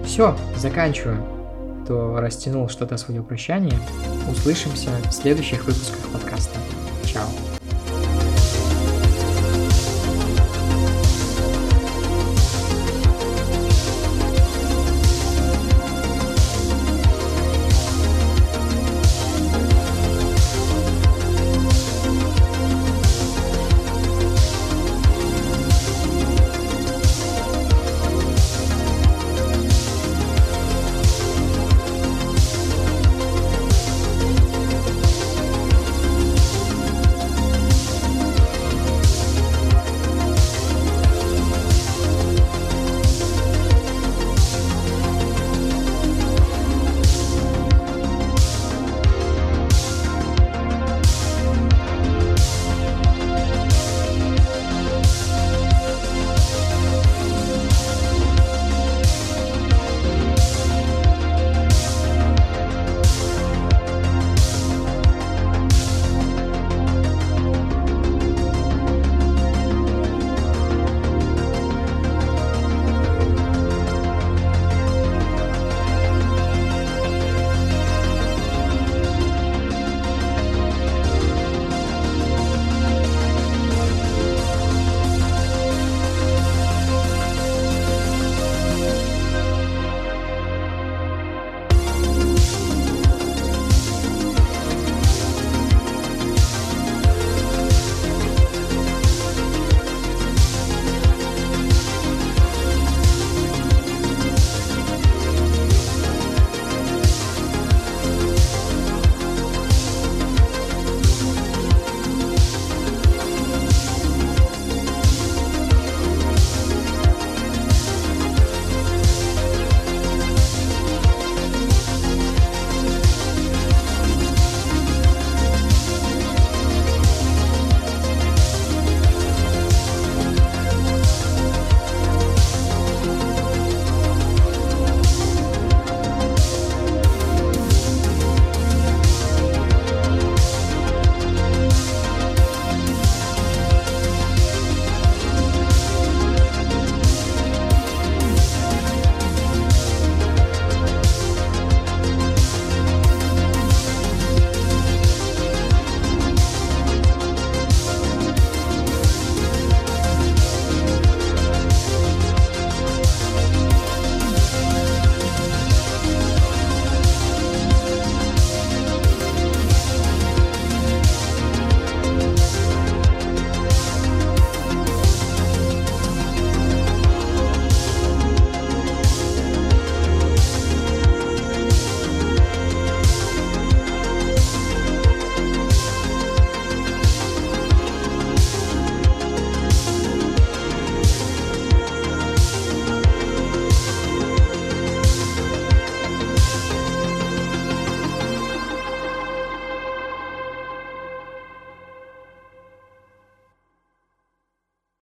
[0.06, 1.39] Все, заканчиваю
[1.90, 3.74] кто растянул что-то свое прощание.
[4.30, 6.60] Услышимся в следующих выпусках подкаста.
[7.04, 7.49] Чао.